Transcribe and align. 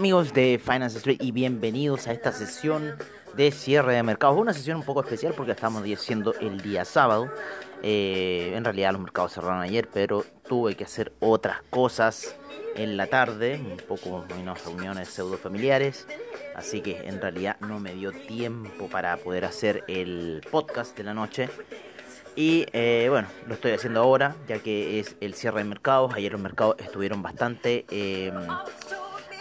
amigos 0.00 0.32
de 0.32 0.58
Finance 0.58 0.96
Street 0.96 1.18
y 1.20 1.30
bienvenidos 1.30 2.06
a 2.06 2.12
esta 2.12 2.32
sesión 2.32 2.94
de 3.36 3.50
cierre 3.50 3.96
de 3.96 4.02
mercados. 4.02 4.38
Una 4.40 4.54
sesión 4.54 4.78
un 4.78 4.82
poco 4.82 5.02
especial 5.02 5.34
porque 5.36 5.52
estamos 5.52 5.82
haciendo 5.82 6.32
el 6.40 6.62
día 6.62 6.86
sábado. 6.86 7.30
Eh, 7.82 8.54
en 8.56 8.64
realidad 8.64 8.92
los 8.92 9.02
mercados 9.02 9.34
cerraron 9.34 9.60
ayer, 9.60 9.90
pero 9.92 10.24
tuve 10.48 10.74
que 10.74 10.84
hacer 10.84 11.12
otras 11.20 11.58
cosas 11.68 12.34
en 12.76 12.96
la 12.96 13.08
tarde, 13.08 13.60
un 13.62 13.76
poco 13.76 14.24
menos 14.34 14.64
reuniones 14.64 15.10
pseudo 15.10 15.36
familiares. 15.36 16.06
Así 16.56 16.80
que 16.80 17.06
en 17.06 17.20
realidad 17.20 17.58
no 17.60 17.78
me 17.78 17.92
dio 17.92 18.10
tiempo 18.10 18.88
para 18.88 19.18
poder 19.18 19.44
hacer 19.44 19.84
el 19.86 20.40
podcast 20.50 20.96
de 20.96 21.04
la 21.04 21.12
noche. 21.12 21.50
Y 22.36 22.64
eh, 22.72 23.08
bueno, 23.10 23.28
lo 23.46 23.52
estoy 23.52 23.72
haciendo 23.72 24.00
ahora, 24.00 24.34
ya 24.48 24.60
que 24.60 24.98
es 24.98 25.16
el 25.20 25.34
cierre 25.34 25.58
de 25.58 25.64
mercados. 25.64 26.14
Ayer 26.14 26.32
los 26.32 26.40
mercados 26.40 26.76
estuvieron 26.78 27.20
bastante 27.20 27.84
eh, 27.90 28.32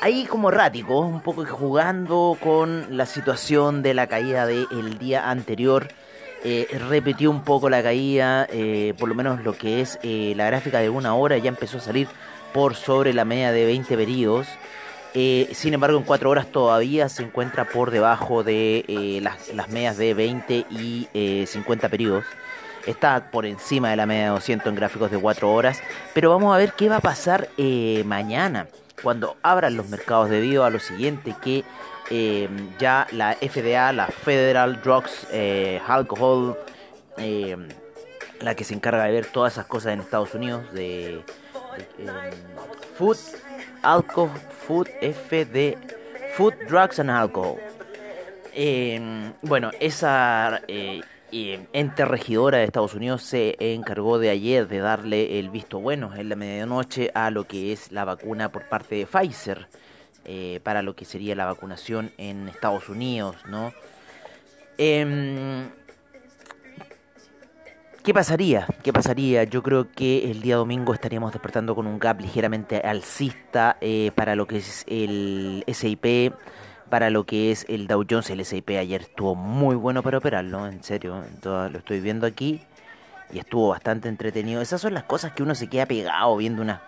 ahí 0.01 0.25
como 0.25 0.49
erráticos, 0.49 1.05
un 1.05 1.21
poco 1.21 1.45
jugando 1.45 2.37
con 2.41 2.97
la 2.97 3.05
situación 3.05 3.81
de 3.81 3.93
la 3.93 4.07
caída 4.07 4.45
del 4.45 4.97
día 4.97 5.29
anterior. 5.29 5.87
Eh, 6.43 6.67
repitió 6.87 7.29
un 7.29 7.43
poco 7.43 7.69
la 7.69 7.83
caída, 7.83 8.47
eh, 8.49 8.93
por 8.97 9.09
lo 9.09 9.15
menos 9.15 9.43
lo 9.43 9.53
que 9.53 9.81
es 9.81 9.99
eh, 10.03 10.33
la 10.37 10.45
gráfica 10.45 10.79
de 10.79 10.89
una 10.89 11.13
hora 11.13 11.37
ya 11.37 11.49
empezó 11.49 11.79
a 11.79 11.81
salir 11.81 12.07
por 12.53 12.75
sobre 12.75 13.13
la 13.13 13.25
media 13.25 13.51
de 13.51 13.65
20 13.65 13.97
periodos. 13.97 14.47
sin 15.13 15.73
embargo, 15.73 15.97
en 15.97 16.05
4 16.05 16.29
horas 16.29 16.47
todavía 16.47 17.09
se 17.09 17.23
encuentra 17.23 17.65
por 17.65 17.91
debajo 17.91 18.43
de 18.43 19.19
las, 19.21 19.53
las, 19.53 19.69
medias 19.69 19.97
de 19.97 20.13
20 20.13 20.65
y 20.71 21.45
50 21.45 21.89
periodos. 21.89 22.25
Está 22.85 23.29
por 23.31 23.45
encima 23.45 23.89
de 23.89 23.97
la 23.97 24.05
media 24.05 24.25
de 24.25 24.29
200 24.29 24.67
en 24.67 24.75
gráficos 24.75 25.11
de 25.11 25.19
4 25.19 25.51
horas. 25.51 25.81
Pero 26.13 26.29
vamos 26.29 26.55
a 26.55 26.57
ver 26.57 26.73
qué 26.73 26.89
va 26.89 26.97
a 26.97 27.01
pasar 27.01 27.49
mañana 28.05 28.67
cuando 29.01 29.37
abran 29.43 29.75
los 29.75 29.89
mercados 29.89 30.29
debido 30.29 30.65
a 30.65 30.69
lo 30.69 30.79
siguiente 30.79 31.35
que 31.41 31.63
eh, 32.09 32.49
ya 32.79 33.07
la 33.11 33.33
FDA, 33.35 33.93
la 33.93 34.07
Federal 34.07 34.81
Drugs 34.81 35.27
eh, 35.31 35.79
Alcohol, 35.87 36.57
eh, 37.17 37.55
la 38.41 38.55
que 38.55 38.63
se 38.63 38.73
encarga 38.73 39.03
de 39.03 39.11
ver 39.11 39.25
todas 39.27 39.53
esas 39.53 39.67
cosas 39.67 39.93
en 39.93 39.99
Estados 39.99 40.33
Unidos, 40.33 40.71
de, 40.73 41.23
Food, 42.97 43.17
Alcohol, 43.83 44.31
Food, 44.67 44.87
FD, 45.01 45.77
Food, 46.33 46.53
Drugs 46.67 46.99
and 46.99 47.11
Alcohol. 47.11 47.57
bueno, 49.41 49.71
esa 49.79 50.61
ente 51.31 52.05
regidora 52.05 52.57
de 52.59 52.65
Estados 52.65 52.93
Unidos 52.93 53.23
se 53.23 53.55
encargó 53.59 54.19
de 54.19 54.29
ayer 54.29 54.67
de 54.67 54.79
darle 54.79 55.39
el 55.39 55.49
visto 55.49 55.79
bueno 55.79 56.15
en 56.15 56.29
la 56.29 56.35
medianoche 56.35 57.11
a 57.13 57.31
lo 57.31 57.45
que 57.45 57.71
es 57.71 57.91
la 57.91 58.05
vacuna 58.05 58.51
por 58.51 58.67
parte 58.69 58.95
de 58.95 59.05
Pfizer. 59.05 59.67
Eh, 60.25 60.59
para 60.63 60.83
lo 60.83 60.95
que 60.95 61.05
sería 61.05 61.33
la 61.33 61.45
vacunación 61.45 62.11
en 62.17 62.49
Estados 62.49 62.87
Unidos, 62.87 63.35
¿no? 63.47 63.73
Em, 64.77 65.69
¿Qué 68.03 68.13
pasaría? 68.13 68.67
¿Qué 68.83 68.93
pasaría? 68.93 69.43
Yo 69.45 69.63
creo 69.63 69.91
que 69.91 70.29
el 70.29 70.41
día 70.41 70.57
domingo 70.57 70.93
estaríamos 70.93 71.31
despertando 71.31 71.73
con 71.73 71.87
un 71.87 71.99
gap 71.99 72.21
ligeramente 72.21 72.77
alcista 72.77 73.77
eh, 73.81 74.11
para 74.13 74.35
lo 74.35 74.45
que 74.45 74.57
es 74.57 74.85
el 74.87 75.63
SIP, 75.67 76.33
para 76.89 77.09
lo 77.09 77.25
que 77.25 77.51
es 77.51 77.65
el 77.69 77.87
Dow 77.87 78.05
Jones. 78.09 78.29
El 78.29 78.43
SIP 78.43 78.69
ayer 78.71 79.01
estuvo 79.01 79.35
muy 79.35 79.75
bueno 79.75 80.03
para 80.03 80.17
operarlo, 80.17 80.67
en 80.67 80.83
serio. 80.83 81.23
lo 81.43 81.77
estoy 81.77 81.99
viendo 81.99 82.27
aquí 82.27 82.61
y 83.31 83.39
estuvo 83.39 83.69
bastante 83.69 84.09
entretenido. 84.09 84.61
Esas 84.61 84.81
son 84.81 84.93
las 84.93 85.03
cosas 85.03 85.33
que 85.33 85.43
uno 85.43 85.55
se 85.55 85.67
queda 85.67 85.85
pegado 85.85 86.37
viendo 86.37 86.61
una 86.61 86.81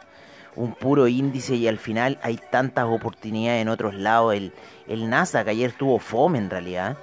un 0.55 0.73
puro 0.73 1.07
índice 1.07 1.55
y 1.55 1.67
al 1.67 1.77
final 1.77 2.19
hay 2.21 2.37
tantas 2.37 2.85
oportunidades 2.85 3.61
en 3.61 3.69
otros 3.69 3.93
lados. 3.93 4.33
El, 4.33 4.53
el 4.87 5.09
Nasdaq 5.09 5.47
ayer 5.47 5.71
tuvo 5.71 5.99
fome 5.99 6.39
en 6.39 6.49
realidad. 6.49 6.97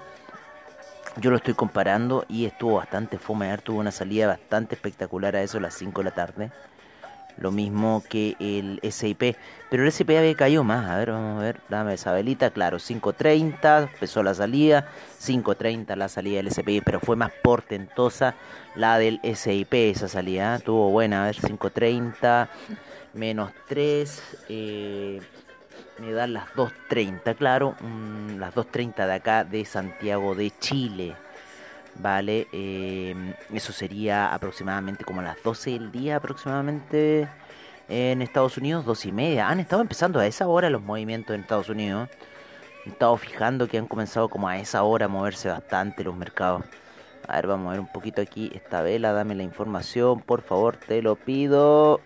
Yo 1.17 1.31
lo 1.31 1.37
estoy 1.39 1.55
comparando 1.55 2.25
y 2.29 2.45
estuvo 2.45 2.77
bastante 2.77 3.19
fome. 3.19 3.47
Ayer 3.47 3.63
tuvo 3.63 3.81
una 3.81 3.91
salida 3.91 4.27
bastante 4.27 4.75
espectacular 4.75 5.35
a 5.35 5.43
eso 5.43 5.59
a 5.59 5.61
las 5.61 5.75
5 5.75 6.01
de 6.01 6.05
la 6.05 6.15
tarde. 6.15 6.53
Lo 7.39 7.51
mismo 7.51 8.03
que 8.09 8.37
el 8.41 8.81
SIP. 8.91 9.37
Pero 9.71 9.85
el 9.85 9.93
SIP 9.93 10.11
había 10.11 10.35
caído 10.35 10.65
más. 10.65 10.89
A 10.89 10.99
ver, 10.99 11.13
vamos 11.13 11.39
a 11.39 11.43
ver. 11.43 11.61
Dame 11.69 11.95
esa 11.95 12.13
velita. 12.13 12.51
Claro, 12.51 12.79
5.30 12.79 13.91
empezó 13.93 14.23
la 14.23 14.35
salida. 14.35 14.89
5.30 15.21 15.97
la 15.97 16.09
salida 16.09 16.39
del 16.39 16.51
SIP. 16.51 16.83
Pero 16.85 17.01
fue 17.01 17.17
más 17.17 17.33
portentosa 17.43 18.35
la 18.75 18.99
del 18.99 19.21
SIP. 19.23 19.75
Esa 19.75 20.09
salida. 20.09 20.57
¿eh? 20.57 20.61
Tuvo 20.61 20.91
buena. 20.91 21.23
A 21.23 21.27
ver, 21.27 21.37
5.30 21.37 22.49
menos 23.15 23.53
3, 23.69 24.23
eh, 24.49 25.21
me 25.99 26.13
dan 26.13 26.33
las 26.33 26.49
2.30, 26.55 27.37
claro, 27.37 27.75
mm, 27.81 28.39
las 28.39 28.55
2.30 28.55 29.07
de 29.07 29.13
acá 29.13 29.45
de 29.45 29.65
Santiago 29.65 30.35
de 30.35 30.53
Chile, 30.59 31.17
¿vale? 31.99 32.47
Eh, 32.53 33.15
eso 33.53 33.73
sería 33.73 34.33
aproximadamente 34.33 35.05
como 35.05 35.23
las 35.23 35.43
12 35.43 35.71
del 35.71 35.93
día 35.93 36.17
aproximadamente 36.17 37.29
en 37.89 38.23
Estados 38.23 38.57
Unidos, 38.59 38.85
2 38.85 39.07
y 39.07 39.13
media. 39.13 39.49
Han 39.49 39.61
estado 39.61 39.83
empezando 39.83 40.21
a 40.21 40.27
esa 40.27 40.47
hora 40.49 40.71
los 40.71 40.83
movimientos 40.83 41.35
en 41.35 41.43
Estados 41.43 41.69
Unidos. 41.69 42.09
He 42.87 42.91
estado 42.91 43.17
fijando 43.17 43.69
que 43.69 43.79
han 43.79 43.87
comenzado 43.87 44.29
como 44.29 44.49
a 44.49 44.59
esa 44.59 44.83
hora 44.83 45.07
a 45.07 45.09
moverse 45.09 45.49
bastante 45.49 46.05
los 46.05 46.15
mercados. 46.17 46.65
A 47.27 47.37
ver, 47.37 47.47
vamos 47.47 47.69
a 47.69 47.71
ver 47.73 47.81
un 47.81 47.93
poquito 47.93 48.23
aquí 48.23 48.51
esta 48.55 48.81
vela, 48.83 49.13
dame 49.13 49.35
la 49.35 49.43
información, 49.43 50.21
por 50.21 50.41
favor, 50.41 50.77
te 50.77 51.03
lo 51.03 51.15
pido. 51.17 52.01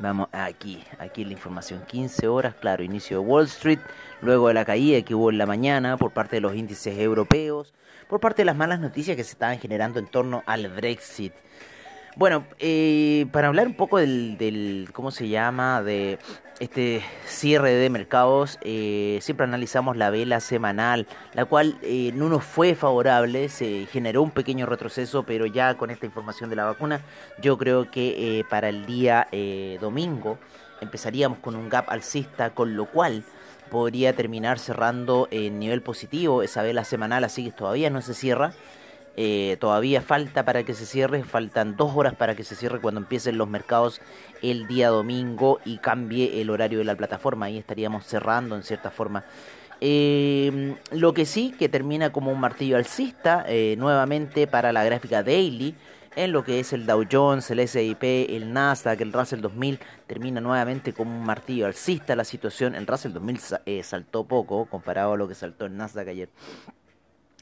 Vamos 0.00 0.28
aquí, 0.30 0.84
aquí 1.00 1.24
la 1.24 1.32
información. 1.32 1.82
15 1.84 2.28
horas, 2.28 2.54
claro, 2.54 2.84
inicio 2.84 3.18
de 3.18 3.26
Wall 3.26 3.46
Street, 3.46 3.80
luego 4.22 4.46
de 4.46 4.54
la 4.54 4.64
caída 4.64 5.02
que 5.02 5.16
hubo 5.16 5.30
en 5.30 5.38
la 5.38 5.46
mañana 5.46 5.96
por 5.96 6.12
parte 6.12 6.36
de 6.36 6.40
los 6.40 6.54
índices 6.54 6.96
europeos, 6.98 7.74
por 8.08 8.20
parte 8.20 8.42
de 8.42 8.46
las 8.46 8.56
malas 8.56 8.78
noticias 8.78 9.16
que 9.16 9.24
se 9.24 9.32
estaban 9.32 9.58
generando 9.58 9.98
en 9.98 10.06
torno 10.06 10.44
al 10.46 10.68
Brexit. 10.68 11.32
Bueno, 12.18 12.46
eh, 12.58 13.26
para 13.30 13.46
hablar 13.46 13.68
un 13.68 13.74
poco 13.74 13.98
del, 13.98 14.88
¿cómo 14.92 15.12
se 15.12 15.28
llama? 15.28 15.84
De 15.84 16.18
este 16.58 17.00
cierre 17.24 17.74
de 17.74 17.90
mercados, 17.90 18.58
eh, 18.62 19.20
siempre 19.22 19.44
analizamos 19.44 19.96
la 19.96 20.10
vela 20.10 20.40
semanal, 20.40 21.06
la 21.32 21.44
cual 21.44 21.78
eh, 21.82 22.10
no 22.16 22.28
nos 22.28 22.42
fue 22.42 22.74
favorable, 22.74 23.48
se 23.48 23.86
generó 23.92 24.22
un 24.22 24.32
pequeño 24.32 24.66
retroceso, 24.66 25.22
pero 25.22 25.46
ya 25.46 25.76
con 25.76 25.90
esta 25.90 26.06
información 26.06 26.50
de 26.50 26.56
la 26.56 26.64
vacuna, 26.64 27.02
yo 27.40 27.56
creo 27.56 27.88
que 27.88 28.44
para 28.50 28.68
el 28.68 28.84
día 28.84 29.28
domingo 29.80 30.38
empezaríamos 30.80 31.38
con 31.38 31.54
un 31.54 31.68
gap 31.68 31.88
alcista, 31.88 32.50
con 32.50 32.74
lo 32.74 32.86
cual 32.86 33.22
podría 33.70 34.16
terminar 34.16 34.58
cerrando 34.58 35.28
en 35.30 35.60
nivel 35.60 35.82
positivo 35.82 36.42
esa 36.42 36.64
vela 36.64 36.82
semanal, 36.82 37.22
así 37.22 37.44
que 37.44 37.52
todavía 37.52 37.90
no 37.90 38.02
se 38.02 38.12
cierra. 38.12 38.54
Eh, 39.20 39.56
todavía 39.58 40.00
falta 40.00 40.44
para 40.44 40.62
que 40.62 40.74
se 40.74 40.86
cierre, 40.86 41.24
faltan 41.24 41.76
dos 41.76 41.90
horas 41.96 42.14
para 42.14 42.36
que 42.36 42.44
se 42.44 42.54
cierre 42.54 42.80
cuando 42.80 43.00
empiecen 43.00 43.36
los 43.36 43.48
mercados 43.48 44.00
el 44.42 44.68
día 44.68 44.90
domingo 44.90 45.58
y 45.64 45.78
cambie 45.78 46.40
el 46.40 46.50
horario 46.50 46.78
de 46.78 46.84
la 46.84 46.94
plataforma. 46.94 47.46
Ahí 47.46 47.58
estaríamos 47.58 48.06
cerrando 48.06 48.54
en 48.54 48.62
cierta 48.62 48.92
forma. 48.92 49.24
Eh, 49.80 50.76
lo 50.92 51.14
que 51.14 51.26
sí 51.26 51.52
que 51.58 51.68
termina 51.68 52.12
como 52.12 52.30
un 52.30 52.38
martillo 52.38 52.76
alcista 52.76 53.44
eh, 53.48 53.74
nuevamente 53.76 54.46
para 54.46 54.72
la 54.72 54.84
gráfica 54.84 55.24
daily 55.24 55.74
en 56.14 56.30
lo 56.30 56.44
que 56.44 56.60
es 56.60 56.72
el 56.72 56.86
Dow 56.86 57.04
Jones, 57.10 57.50
el 57.50 57.58
S&P, 57.58 58.36
el 58.36 58.52
Nasdaq, 58.52 59.00
el 59.00 59.12
Russell 59.12 59.40
2000 59.40 59.80
termina 60.06 60.40
nuevamente 60.40 60.92
como 60.92 61.18
un 61.18 61.26
martillo 61.26 61.66
alcista 61.66 62.14
la 62.14 62.24
situación. 62.24 62.76
El 62.76 62.86
Russell 62.86 63.12
2000 63.12 63.40
saltó 63.82 64.22
poco 64.22 64.66
comparado 64.66 65.14
a 65.14 65.16
lo 65.16 65.26
que 65.26 65.34
saltó 65.34 65.66
el 65.66 65.76
Nasdaq 65.76 66.06
ayer. 66.06 66.28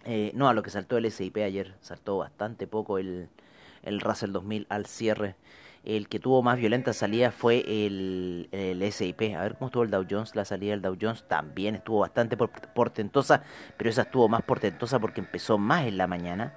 Eh, 0.06 0.30
no, 0.34 0.48
a 0.48 0.54
lo 0.54 0.62
que 0.62 0.70
saltó 0.70 0.96
el 0.96 1.10
SIP 1.10 1.38
ayer, 1.38 1.74
saltó 1.80 2.18
bastante 2.18 2.68
poco 2.68 2.98
el, 2.98 3.28
el 3.82 4.00
Russell 4.00 4.30
2000 4.30 4.66
al 4.68 4.86
cierre. 4.86 5.34
El 5.84 6.08
que 6.08 6.18
tuvo 6.18 6.42
más 6.42 6.58
violenta 6.58 6.92
salida 6.92 7.32
fue 7.32 7.64
el, 7.66 8.48
el 8.52 8.92
SIP. 8.92 9.34
A 9.36 9.42
ver 9.42 9.54
cómo 9.54 9.66
estuvo 9.66 9.82
el 9.82 9.90
Dow 9.90 10.04
Jones. 10.08 10.34
La 10.34 10.44
salida 10.44 10.72
del 10.72 10.82
Dow 10.82 10.96
Jones 11.00 11.24
también 11.28 11.76
estuvo 11.76 12.00
bastante 12.00 12.36
portentosa, 12.36 13.42
pero 13.76 13.90
esa 13.90 14.02
estuvo 14.02 14.28
más 14.28 14.42
portentosa 14.42 14.98
porque 14.98 15.20
empezó 15.20 15.58
más 15.58 15.86
en 15.86 15.96
la 15.96 16.06
mañana. 16.06 16.54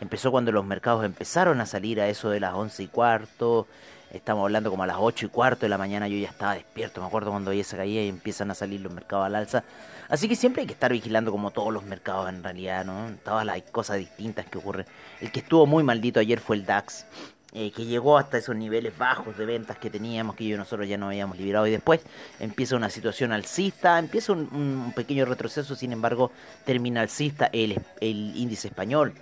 Empezó 0.00 0.30
cuando 0.30 0.52
los 0.52 0.64
mercados 0.64 1.04
empezaron 1.04 1.60
a 1.60 1.66
salir 1.66 2.00
a 2.00 2.08
eso 2.08 2.30
de 2.30 2.40
las 2.40 2.54
11 2.54 2.82
y 2.82 2.86
cuarto. 2.86 3.66
Estamos 4.12 4.42
hablando 4.42 4.70
como 4.70 4.82
a 4.82 4.86
las 4.86 4.96
8 4.98 5.26
y 5.26 5.28
cuarto 5.28 5.60
de 5.66 5.68
la 5.68 5.78
mañana. 5.78 6.08
Yo 6.08 6.18
ya 6.18 6.28
estaba 6.28 6.54
despierto. 6.54 7.00
Me 7.00 7.06
acuerdo 7.06 7.30
cuando 7.30 7.50
veía 7.50 7.62
esa 7.62 7.76
caída 7.76 8.02
y 8.02 8.08
empiezan 8.08 8.50
a 8.50 8.54
salir 8.54 8.80
los 8.80 8.92
mercados 8.92 9.26
al 9.26 9.36
alza. 9.36 9.62
Así 10.08 10.28
que 10.28 10.34
siempre 10.34 10.62
hay 10.62 10.66
que 10.66 10.72
estar 10.72 10.92
vigilando 10.92 11.30
como 11.30 11.52
todos 11.52 11.72
los 11.72 11.84
mercados 11.84 12.28
en 12.28 12.42
realidad, 12.42 12.84
¿no? 12.84 13.16
Todas 13.24 13.46
las 13.46 13.62
cosas 13.62 13.98
distintas 13.98 14.46
que 14.46 14.58
ocurren. 14.58 14.86
El 15.20 15.30
que 15.30 15.40
estuvo 15.40 15.64
muy 15.64 15.84
maldito 15.84 16.18
ayer 16.18 16.40
fue 16.40 16.56
el 16.56 16.66
DAX. 16.66 17.06
Eh, 17.52 17.72
que 17.72 17.84
llegó 17.84 18.16
hasta 18.16 18.38
esos 18.38 18.54
niveles 18.54 18.96
bajos 18.96 19.36
de 19.36 19.44
ventas 19.44 19.76
que 19.76 19.90
teníamos, 19.90 20.36
que 20.36 20.46
yo 20.46 20.56
nosotros 20.56 20.88
ya 20.88 20.96
no 20.96 21.06
habíamos 21.06 21.36
liberado. 21.36 21.66
Y 21.66 21.72
después 21.72 22.00
empieza 22.38 22.76
una 22.76 22.90
situación 22.90 23.32
alcista, 23.32 23.98
empieza 23.98 24.32
un, 24.32 24.92
pequeño 24.94 25.24
retroceso, 25.24 25.74
sin 25.74 25.92
embargo, 25.92 26.30
termina 26.64 27.00
alcista 27.00 27.48
el, 27.52 27.80
el 28.00 28.36
índice 28.36 28.68
español. 28.68 29.14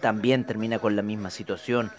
También 0.00 0.44
termina 0.44 0.78
con 0.78 0.96
la 0.96 1.02
misma 1.02 1.30
situación. 1.30 1.90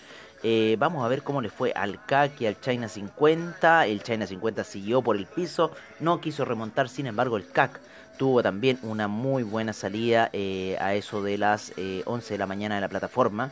Eh, 0.43 0.75
vamos 0.79 1.03
a 1.03 1.07
ver 1.07 1.23
cómo 1.23 1.41
le 1.41 1.49
fue 1.49 1.71
al 1.75 1.99
y 2.39 2.45
al 2.45 2.59
China 2.59 2.87
50. 2.87 3.87
El 3.87 4.03
China 4.03 4.27
50 4.27 4.63
siguió 4.63 5.01
por 5.01 5.15
el 5.15 5.25
piso, 5.25 5.71
no 5.99 6.21
quiso 6.21 6.45
remontar, 6.45 6.89
sin 6.89 7.07
embargo 7.07 7.37
el 7.37 7.47
CAC 7.47 7.79
tuvo 8.17 8.41
también 8.41 8.79
una 8.83 9.07
muy 9.07 9.43
buena 9.43 9.73
salida 9.73 10.29
eh, 10.31 10.77
a 10.79 10.93
eso 10.93 11.21
de 11.21 11.37
las 11.37 11.73
11 12.05 12.33
de 12.33 12.37
la 12.37 12.47
mañana 12.47 12.75
de 12.75 12.81
la 12.81 12.89
plataforma. 12.89 13.51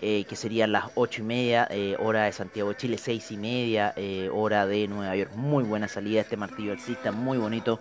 que 0.00 0.34
serían 0.34 0.72
las 0.72 0.86
8 0.96 1.22
y 1.22 1.24
media, 1.24 1.68
hora 2.00 2.24
de 2.24 2.32
Santiago 2.32 2.70
de 2.70 2.76
Chile, 2.76 2.98
6 2.98 3.30
y 3.30 3.36
media, 3.36 3.94
hora 4.32 4.66
de 4.66 4.88
Nueva 4.88 5.14
York. 5.14 5.30
Muy 5.36 5.62
buena 5.62 5.86
salida 5.86 6.22
este 6.22 6.36
martillo 6.36 6.72
alcista, 6.72 7.12
muy 7.12 7.38
bonito 7.38 7.78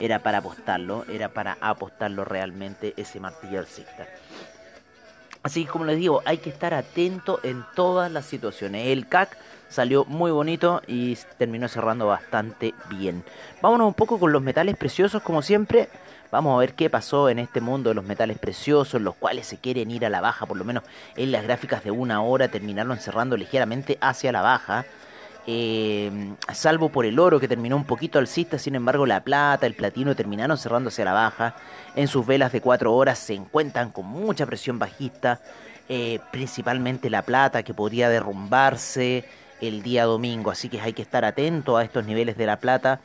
era 0.00 0.18
para 0.20 0.38
apostarlo, 0.38 1.04
era 1.08 1.28
para 1.28 1.58
apostarlo 1.60 2.24
realmente 2.24 2.94
ese 2.96 3.20
martillo 3.20 3.60
alcista. 3.60 4.08
Así 5.42 5.64
que 5.64 5.70
como 5.70 5.86
les 5.86 5.98
digo, 5.98 6.22
hay 6.26 6.38
que 6.38 6.50
estar 6.50 6.74
atento 6.74 7.40
en 7.42 7.64
todas 7.74 8.12
las 8.12 8.26
situaciones. 8.26 8.88
El 8.88 9.08
CAC 9.08 9.38
salió 9.70 10.04
muy 10.04 10.30
bonito 10.30 10.82
y 10.86 11.16
terminó 11.38 11.66
cerrando 11.68 12.06
bastante 12.06 12.74
bien. 12.90 13.24
Vámonos 13.62 13.86
un 13.88 13.94
poco 13.94 14.18
con 14.18 14.32
los 14.32 14.42
metales 14.42 14.76
preciosos 14.76 15.22
como 15.22 15.40
siempre. 15.40 15.88
Vamos 16.30 16.54
a 16.54 16.58
ver 16.58 16.74
qué 16.74 16.90
pasó 16.90 17.28
en 17.28 17.38
este 17.38 17.60
mundo 17.60 17.90
de 17.90 17.94
los 17.94 18.04
metales 18.04 18.38
preciosos, 18.38 19.00
los 19.00 19.14
cuales 19.16 19.46
se 19.46 19.56
quieren 19.56 19.90
ir 19.90 20.04
a 20.04 20.10
la 20.10 20.20
baja, 20.20 20.46
por 20.46 20.56
lo 20.56 20.64
menos 20.64 20.84
en 21.16 21.32
las 21.32 21.42
gráficas 21.42 21.82
de 21.82 21.90
una 21.90 22.22
hora 22.22 22.48
terminaron 22.48 22.98
cerrando 22.98 23.36
ligeramente 23.36 23.98
hacia 24.00 24.30
la 24.30 24.42
baja. 24.42 24.84
Eh, 25.52 26.12
salvo 26.52 26.90
por 26.90 27.04
el 27.04 27.18
oro 27.18 27.40
que 27.40 27.48
terminó 27.48 27.74
un 27.74 27.82
poquito 27.82 28.20
alcista, 28.20 28.56
sin 28.56 28.76
embargo 28.76 29.04
la 29.04 29.24
plata, 29.24 29.66
el 29.66 29.74
platino 29.74 30.14
terminaron 30.14 30.56
cerrándose 30.56 31.02
a 31.02 31.06
la 31.06 31.12
baja. 31.12 31.56
En 31.96 32.06
sus 32.06 32.24
velas 32.24 32.52
de 32.52 32.60
4 32.60 32.94
horas 32.94 33.18
se 33.18 33.34
encuentran 33.34 33.90
con 33.90 34.06
mucha 34.06 34.46
presión 34.46 34.78
bajista, 34.78 35.40
eh, 35.88 36.20
principalmente 36.30 37.10
la 37.10 37.22
plata 37.22 37.64
que 37.64 37.74
podría 37.74 38.08
derrumbarse 38.08 39.24
el 39.60 39.82
día 39.82 40.04
domingo, 40.04 40.52
así 40.52 40.68
que 40.68 40.80
hay 40.80 40.92
que 40.92 41.02
estar 41.02 41.24
atento 41.24 41.76
a 41.76 41.82
estos 41.82 42.06
niveles 42.06 42.36
de 42.36 42.46
la 42.46 42.60
plata. 42.60 43.00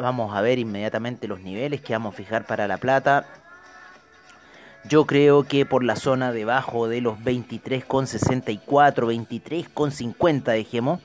Vamos 0.00 0.34
a 0.34 0.40
ver 0.40 0.58
inmediatamente 0.58 1.28
los 1.28 1.42
niveles 1.42 1.80
que 1.80 1.92
vamos 1.92 2.12
a 2.12 2.16
fijar 2.16 2.44
para 2.44 2.66
la 2.66 2.78
plata. 2.78 3.24
Yo 4.82 5.06
creo 5.06 5.44
que 5.44 5.64
por 5.64 5.84
la 5.84 5.94
zona 5.94 6.32
debajo 6.32 6.88
de 6.88 7.02
los 7.02 7.20
23,64, 7.20 8.58
23,50 8.66 10.42
dejemos 10.42 10.98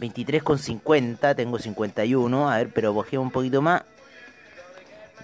23,50, 0.00 1.34
tengo 1.34 1.58
51, 1.58 2.50
a 2.50 2.56
ver, 2.56 2.70
pero 2.72 2.94
bajemos 2.94 3.26
un 3.26 3.32
poquito 3.32 3.62
más. 3.62 3.82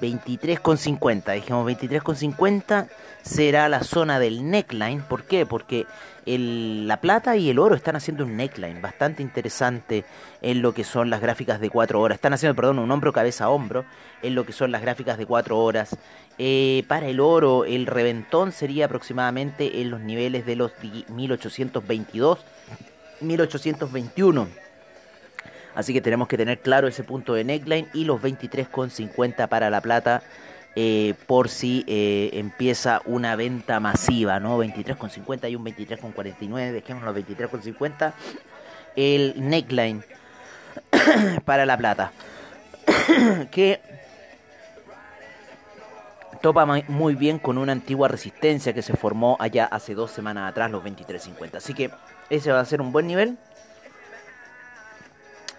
23,50, 0.00 1.35
dijimos 1.35 1.71
23,50 1.71 2.88
será 3.25 3.69
la 3.69 3.82
zona 3.82 4.19
del 4.19 4.49
neckline. 4.50 5.03
¿Por 5.03 5.25
qué? 5.25 5.47
Porque 5.47 5.87
el, 6.26 6.87
la 6.87 7.00
plata 7.00 7.37
y 7.37 7.50
el 7.50 7.59
oro 7.59 7.75
están 7.75 7.97
haciendo 7.97 8.25
un 8.25 8.37
neckline 8.37 8.81
bastante 8.82 9.23
interesante 9.23 10.05
en 10.43 10.62
lo 10.62 10.75
que 10.75 10.85
son 10.85 11.11
las 11.11 11.21
gráficas 11.21 11.61
de 11.61 11.71
4 11.71 12.00
horas. 12.00 12.17
Están 12.17 12.35
haciendo, 12.35 12.55
perdón, 12.55 12.79
un 12.79 12.91
hombro 12.91 13.12
cabeza 13.12 13.44
a 13.44 13.50
hombro 13.50 13.85
en 14.23 14.35
lo 14.35 14.44
que 14.44 14.53
son 14.53 14.71
las 14.71 14.82
gráficas 14.82 15.17
de 15.17 15.26
4 15.26 15.59
horas. 15.59 15.97
Eh, 16.38 16.85
para 16.87 17.09
el 17.09 17.21
oro, 17.21 17.65
el 17.65 17.87
reventón 17.87 18.53
sería 18.53 18.87
aproximadamente 18.87 19.81
en 19.81 19.91
los 19.91 20.00
niveles 20.00 20.44
de 20.44 20.56
los 20.56 20.73
1822, 21.09 22.44
1821. 23.21 24.63
Así 25.75 25.93
que 25.93 26.00
tenemos 26.00 26.29
que 26.29 26.37
tener 26.37 26.61
claro 26.61 26.88
ese 26.88 27.05
punto 27.05 27.35
de 27.35 27.44
neckline 27.44 27.88
y 27.93 28.05
los 28.05 28.21
23,50 28.21 29.49
para 29.49 29.71
la 29.71 29.81
plata. 29.81 30.23
Eh, 30.76 31.15
por 31.29 31.49
si 31.49 31.85
eh, 31.87 32.31
empieza 32.32 33.00
una 33.05 33.37
venta 33.37 33.79
masiva, 33.79 34.41
¿no? 34.41 34.59
23,50 34.59 35.49
y 35.49 35.55
un 35.55 35.65
23,49, 35.65 36.73
dejemos 36.73 37.05
los 37.05 37.15
23,50. 37.15 38.12
El 38.97 39.35
neckline 39.37 40.05
para 41.44 41.65
la 41.65 41.76
plata, 41.76 42.11
que 43.53 43.81
topa 46.43 46.67
muy 46.67 47.15
bien 47.15 47.38
con 47.38 47.56
una 47.56 47.73
antigua 47.73 48.09
resistencia 48.09 48.75
que 48.75 48.82
se 48.82 48.94
formó 48.97 49.37
allá 49.41 49.67
hace 49.67 49.94
dos 49.94 50.11
semanas 50.11 50.50
atrás, 50.50 50.71
los 50.71 50.82
23,50. 50.82 51.55
Así 51.56 51.73
que 51.73 51.91
ese 52.31 52.53
va 52.53 52.61
a 52.61 52.65
ser 52.65 52.81
un 52.81 52.93
buen 52.93 53.06
nivel. 53.06 53.38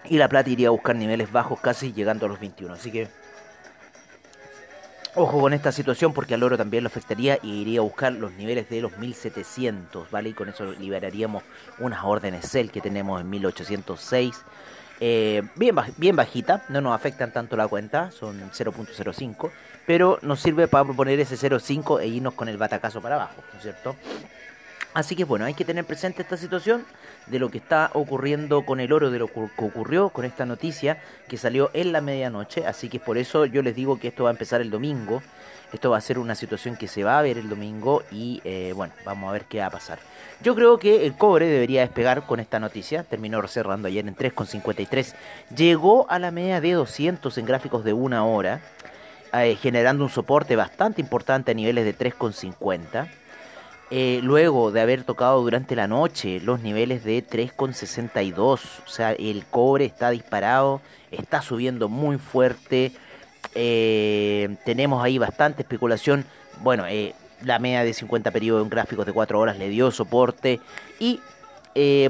Y 0.08 0.18
la 0.18 0.28
plata 0.28 0.50
iría 0.50 0.68
a 0.68 0.70
buscar 0.70 0.96
niveles 0.96 1.30
bajos 1.32 1.60
casi 1.60 1.92
llegando 1.92 2.26
a 2.26 2.28
los 2.28 2.40
21. 2.40 2.74
Así 2.74 2.90
que 2.90 3.08
ojo 5.16 5.40
con 5.40 5.52
esta 5.54 5.72
situación 5.72 6.12
porque 6.12 6.34
al 6.34 6.42
oro 6.42 6.56
también 6.56 6.84
lo 6.84 6.88
afectaría 6.88 7.38
y 7.42 7.62
iría 7.62 7.80
a 7.80 7.82
buscar 7.82 8.12
los 8.12 8.32
niveles 8.32 8.68
de 8.68 8.82
los 8.82 8.96
1700, 8.98 10.10
¿vale? 10.10 10.28
Y 10.28 10.32
con 10.34 10.48
eso 10.48 10.72
liberaríamos 10.72 11.42
unas 11.78 12.04
órdenes 12.04 12.46
sell 12.46 12.70
que 12.70 12.80
tenemos 12.80 13.20
en 13.20 13.30
1806. 13.30 14.42
Eh, 15.00 15.42
bien, 15.56 15.74
bien 15.96 16.16
bajita, 16.16 16.64
no 16.68 16.80
nos 16.80 16.94
afectan 16.94 17.32
tanto 17.32 17.56
la 17.56 17.68
cuenta, 17.68 18.10
son 18.10 18.50
0.05, 18.50 19.50
pero 19.86 20.18
nos 20.22 20.40
sirve 20.40 20.68
para 20.68 20.84
proponer 20.84 21.20
ese 21.20 21.36
0.5 21.36 22.00
e 22.00 22.06
irnos 22.06 22.34
con 22.34 22.48
el 22.48 22.56
batacazo 22.56 23.02
para 23.02 23.16
abajo, 23.16 23.42
¿no 23.52 23.58
es 23.58 23.62
cierto? 23.62 23.96
Así 24.94 25.14
que 25.14 25.24
bueno, 25.24 25.44
hay 25.44 25.52
que 25.52 25.66
tener 25.66 25.84
presente 25.84 26.22
esta 26.22 26.38
situación 26.38 26.86
de 27.26 27.38
lo 27.38 27.50
que 27.50 27.58
está 27.58 27.90
ocurriendo 27.94 28.64
con 28.64 28.80
el 28.80 28.92
oro, 28.92 29.10
de 29.10 29.18
lo 29.18 29.28
que 29.28 29.40
ocurrió 29.56 30.10
con 30.10 30.24
esta 30.24 30.46
noticia 30.46 30.98
que 31.28 31.36
salió 31.36 31.70
en 31.74 31.92
la 31.92 32.00
medianoche. 32.00 32.66
Así 32.66 32.88
que 32.88 33.00
por 33.00 33.18
eso 33.18 33.46
yo 33.46 33.62
les 33.62 33.74
digo 33.74 33.98
que 33.98 34.08
esto 34.08 34.24
va 34.24 34.30
a 34.30 34.32
empezar 34.32 34.60
el 34.60 34.70
domingo. 34.70 35.22
Esto 35.72 35.90
va 35.90 35.98
a 35.98 36.00
ser 36.00 36.18
una 36.18 36.36
situación 36.36 36.76
que 36.76 36.86
se 36.86 37.02
va 37.02 37.18
a 37.18 37.22
ver 37.22 37.38
el 37.38 37.48
domingo 37.48 38.04
y 38.12 38.40
eh, 38.44 38.72
bueno, 38.74 38.94
vamos 39.04 39.28
a 39.28 39.32
ver 39.32 39.44
qué 39.46 39.58
va 39.58 39.66
a 39.66 39.70
pasar. 39.70 39.98
Yo 40.40 40.54
creo 40.54 40.78
que 40.78 41.06
el 41.06 41.16
cobre 41.16 41.46
debería 41.46 41.80
despegar 41.80 42.22
con 42.22 42.40
esta 42.40 42.60
noticia. 42.60 43.02
Terminó 43.02 43.46
cerrando 43.48 43.88
ayer 43.88 44.06
en 44.06 44.14
3,53. 44.14 45.14
Llegó 45.56 46.08
a 46.08 46.18
la 46.18 46.30
media 46.30 46.60
de 46.60 46.72
200 46.72 47.36
en 47.36 47.46
gráficos 47.46 47.84
de 47.84 47.92
una 47.92 48.24
hora, 48.24 48.60
eh, 49.32 49.56
generando 49.56 50.04
un 50.04 50.10
soporte 50.10 50.54
bastante 50.54 51.00
importante 51.00 51.50
a 51.50 51.54
niveles 51.54 51.84
de 51.84 51.96
3,50. 51.96 53.08
Eh, 53.90 54.18
luego 54.20 54.72
de 54.72 54.80
haber 54.80 55.04
tocado 55.04 55.40
durante 55.42 55.76
la 55.76 55.86
noche 55.86 56.40
los 56.40 56.60
niveles 56.60 57.04
de 57.04 57.24
3,62, 57.24 58.34
o 58.44 58.88
sea, 58.88 59.12
el 59.12 59.44
cobre 59.46 59.84
está 59.84 60.10
disparado, 60.10 60.80
está 61.12 61.40
subiendo 61.40 61.88
muy 61.88 62.18
fuerte, 62.18 62.90
eh, 63.54 64.56
tenemos 64.64 65.04
ahí 65.04 65.18
bastante 65.18 65.62
especulación, 65.62 66.24
bueno, 66.62 66.84
eh, 66.88 67.14
la 67.44 67.60
media 67.60 67.84
de 67.84 67.94
50 67.94 68.32
periodos 68.32 68.64
en 68.64 68.70
gráficos 68.70 69.06
de 69.06 69.12
4 69.12 69.38
horas 69.38 69.56
le 69.56 69.68
dio 69.68 69.92
soporte 69.92 70.58
y 70.98 71.20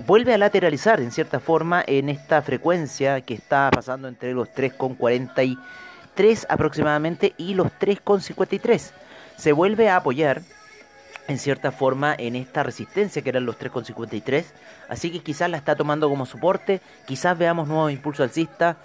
vuelve 0.06 0.33
a 0.33 0.38
lateralizar 0.38 1.00
en 1.00 1.11
cierta 1.11 1.40
forma 1.40 1.85
en 1.87 2.09
esta 2.09 2.40
frecuencia 2.40 3.21
que 3.21 3.35
está 3.35 3.68
pasando 3.71 4.09
entre 4.09 4.33
los 4.33 4.49
3,43 4.49 6.47
aproximadamente 6.49 7.35
y 7.37 7.52
los 7.54 7.66
3,53. 7.66 8.92
Se 9.37 9.52
vuelve 9.52 9.90
a 9.90 9.97
apoyar 9.97 10.40
en 11.28 11.38
cierta 11.38 11.73
forma 11.73 12.14
en 12.16 12.37
esta 12.37 12.62
resistencia 12.62 13.23
que 13.23 13.28
eran 13.28 13.47
los 13.47 13.59
3,53. 13.59 14.45
Así 14.88 15.11
que 15.11 15.21
quizás 15.21 15.50
la 15.50 15.56
está 15.56 15.76
tomando 15.76 16.09
como 16.09 16.26
soporte, 16.26 16.80
quizás 17.06 17.37
veamos 17.37 17.68
nuevos 17.68 17.92
impulsos 17.92 18.25
alcistas. 18.25 18.76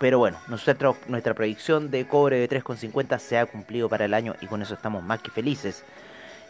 Pero 0.00 0.18
bueno, 0.18 0.38
nosotros, 0.48 0.96
nuestra 1.06 1.34
predicción 1.34 1.90
de 1.90 2.06
cobre 2.06 2.38
de 2.38 2.48
3,50 2.48 3.18
se 3.18 3.38
ha 3.38 3.46
cumplido 3.46 3.88
para 3.88 4.04
el 4.04 4.14
año 4.14 4.34
y 4.40 4.46
con 4.46 4.60
eso 4.60 4.74
estamos 4.74 5.02
más 5.02 5.20
que 5.20 5.30
felices. 5.30 5.84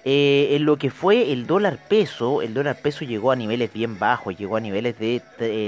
Eh, 0.07 0.49
en 0.57 0.67
lo 0.67 0.77
que 0.77 0.91
fue 0.91 1.33
el 1.33 1.47
dólar 1.47 1.79
peso, 1.89 2.43
el 2.43 2.53
dólar 2.53 2.77
peso 2.77 3.07
llegó 3.07 3.33
a 3.33 3.37
niveles 3.37 3.73
bien 3.73 3.99
bajos, 3.99 4.37
llegó 4.37 4.57
a 4.57 4.61
niveles 4.61 4.99
de 4.99 5.23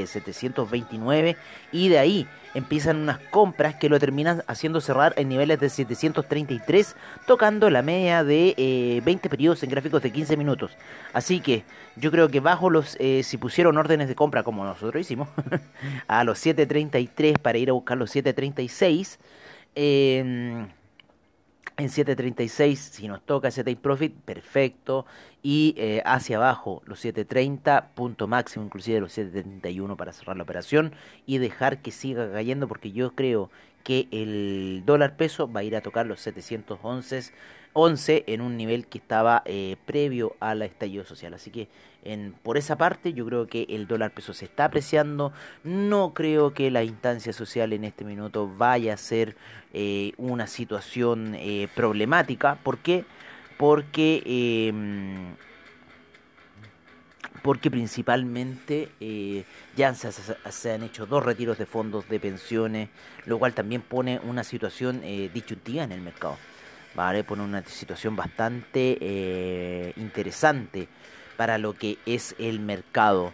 729 0.07 1.31
eh, 1.31 1.37
y 1.73 1.89
de 1.89 1.99
ahí 1.99 2.29
empiezan 2.57 2.97
unas 2.97 3.19
compras 3.19 3.75
que 3.75 3.91
lo 3.91 3.99
terminan 3.99 4.43
haciendo 4.47 4.81
cerrar 4.81 5.13
en 5.17 5.29
niveles 5.29 5.61
de 5.61 5.69
733, 5.69 6.97
tocando 7.27 7.69
la 7.69 7.83
media 7.83 8.25
de 8.25 9.03
20 9.05 9.27
eh, 9.27 9.31
periodos 9.31 9.63
en 9.63 9.71
gráficos 9.71 10.03
de 10.03 10.11
15 10.11 10.37
minutos. 10.39 10.73
Así 11.13 11.41
que 11.41 11.65
yo 11.97 12.11
creo 12.11 12.29
que 12.29 12.41
bajo 12.41 12.71
los, 12.71 12.97
eh, 12.99 13.23
si 13.23 13.37
pusieron 13.37 13.77
órdenes 13.77 14.09
de 14.09 14.15
compra 14.15 14.43
como 14.43 14.65
nosotros 14.65 15.01
hicimos, 15.01 15.29
a 16.09 16.25
los 16.25 16.39
733 16.39 17.39
para 17.39 17.59
ir 17.59 17.69
a 17.69 17.75
buscar 17.75 17.99
los 17.99 18.11
736, 18.11 19.19
eh, 19.75 20.67
en 21.79 21.89
7.36, 21.89 22.77
si 22.77 23.09
nos 23.09 23.23
toca 23.23 23.49
ese 23.49 23.63
take 23.63 23.77
profit, 23.77 24.15
perfecto. 24.15 25.05
Y 25.43 25.75
eh, 25.77 26.03
hacia 26.05 26.39
abajo 26.39 26.83
los 26.87 27.05
7.30, 27.05 27.89
punto 27.95 28.27
máximo, 28.27 28.65
inclusive 28.65 29.01
los 29.01 29.17
7.31 29.17 29.97
para 29.97 30.13
cerrar 30.13 30.37
la 30.37 30.43
operación. 30.43 30.95
Y 31.27 31.39
dejar 31.39 31.83
que 31.83 31.91
siga 31.91 32.33
cayendo 32.33 32.67
porque 32.67 32.93
yo 32.93 33.15
creo 33.15 33.51
que 33.87 34.09
el 34.11 34.83
dólar 34.85 35.17
peso 35.17 35.49
va 35.51 35.61
a 35.61 35.63
ir 35.63 35.77
a 35.77 35.81
tocar 35.81 36.07
los 36.07 36.19
711 36.19 37.31
11 37.73 38.25
en 38.27 38.41
un 38.41 38.57
nivel 38.57 38.89
que 38.89 38.99
estaba 38.99 39.43
eh, 39.45 39.77
previo 39.87 40.35
al 40.41 40.63
estallido 40.63 41.05
social. 41.05 41.35
Así 41.35 41.53
que 41.53 41.69
en, 42.03 42.33
por 42.43 42.57
esa 42.57 42.77
parte 42.77 43.13
yo 43.13 43.25
creo 43.27 43.47
que 43.47 43.65
el 43.69 43.87
dólar 43.87 44.11
peso 44.11 44.33
se 44.33 44.47
está 44.47 44.65
apreciando. 44.65 45.33
No 45.63 46.15
creo 46.15 46.53
que 46.53 46.73
la 46.73 46.83
instancia 46.83 47.33
social 47.33 47.73
en 47.73 47.85
este 47.85 48.05
minuto 48.05 48.51
vaya 48.57 48.95
a 48.95 48.97
ser 48.97 49.37
eh, 49.73 50.15
una 50.17 50.49
situación 50.49 51.37
eh, 51.37 51.69
problemática. 51.77 52.57
¿Por 52.65 52.79
qué? 52.79 53.05
Porque... 53.57 54.75
Porque 57.47 57.71
principalmente 57.71 58.89
eh, 58.99 59.45
ya 59.77 59.95
se, 59.95 60.73
han 60.73 60.83
hecho 60.83 61.07
dos 61.07 61.25
retiros 61.25 61.59
de 61.59 61.65
fondos 61.65 62.09
de 62.09 62.19
pensiones, 62.19 62.89
lo 63.25 63.39
cual 63.39 63.55
también 63.55 63.83
pone 63.83 64.19
una 64.19 64.43
situación 64.43 65.01
eh, 65.05 65.31
disyuntiva 65.33 65.85
en 65.85 65.93
el 65.93 66.01
mercado. 66.01 66.37
¿vale? 66.97 67.23
Pone 67.23 67.45
una 67.45 67.63
situación 67.63 68.17
bastante 68.17 68.99
eh, 69.01 69.93
interesante 69.97 70.89
para 71.37 71.57
lo 71.57 71.75
que 71.75 71.99
es 72.05 72.35
el 72.41 72.59
mercado. 72.59 73.33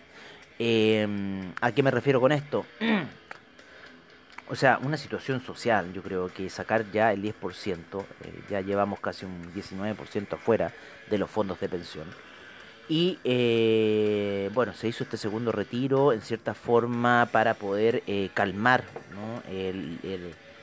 Em, 0.59 1.55
¿A 1.63 1.73
qué 1.73 1.83
me 1.83 1.91
refiero 1.91 2.21
con 2.21 2.33
esto? 2.33 2.67
o 4.51 4.55
sea, 4.55 4.79
una 4.83 4.99
situación 4.99 5.41
social, 5.41 5.91
yo 5.95 6.03
creo 6.03 6.29
que 6.29 6.51
sacar 6.51 6.91
ya 6.91 7.13
el 7.13 7.23
10%, 7.23 7.35
eh, 8.25 8.43
ya 8.51 8.61
llevamos 8.61 9.01
casi 9.01 9.25
un 9.25 9.55
19% 9.55 10.35
afuera 10.35 10.71
de 11.09 11.17
los 11.17 11.31
fondos 11.31 11.59
de 11.61 11.71
pensión. 11.71 12.32
Y 12.93 13.19
eh, 13.25 14.51
bueno, 14.53 14.75
se 14.75 14.87
hizo 14.87 15.05
este 15.05 15.17
segundo 15.17 15.51
retiro 15.51 16.13
en 16.13 16.21
cierta 16.21 16.53
forma 16.53 17.27
para 17.33 17.55
poder 17.55 18.03
eh, 18.07 18.29
calmar 18.35 18.85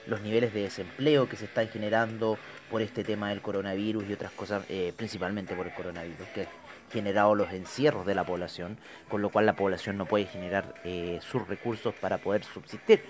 los 0.06 0.22
niveles 0.22 0.54
de 0.54 0.62
desempleo 0.62 1.28
que 1.28 1.38
se 1.38 1.46
están 1.46 1.70
generando 1.70 2.38
por 2.70 2.84
este 2.84 3.04
tema 3.04 3.30
del 3.30 3.42
coronavirus 3.42 4.04
y 4.08 4.14
otras 4.14 4.32
cosas, 4.34 4.64
principalmente 4.96 5.56
por 5.56 5.66
el 5.66 5.74
coronavirus, 5.74 6.28
que 6.36 6.42
ha 6.44 6.48
generado 6.94 7.34
los 7.34 7.52
encierros 7.52 8.06
de 8.06 8.14
la 8.14 8.24
población, 8.24 8.78
con 9.10 9.24
lo 9.24 9.32
cual 9.32 9.48
la 9.48 9.56
población 9.56 9.98
no 9.98 10.06
puede 10.06 10.26
generar 10.26 10.76
sus 11.22 11.48
recursos 11.48 11.96
para 11.96 12.20
poder 12.20 12.44
subsistir. 12.44 13.02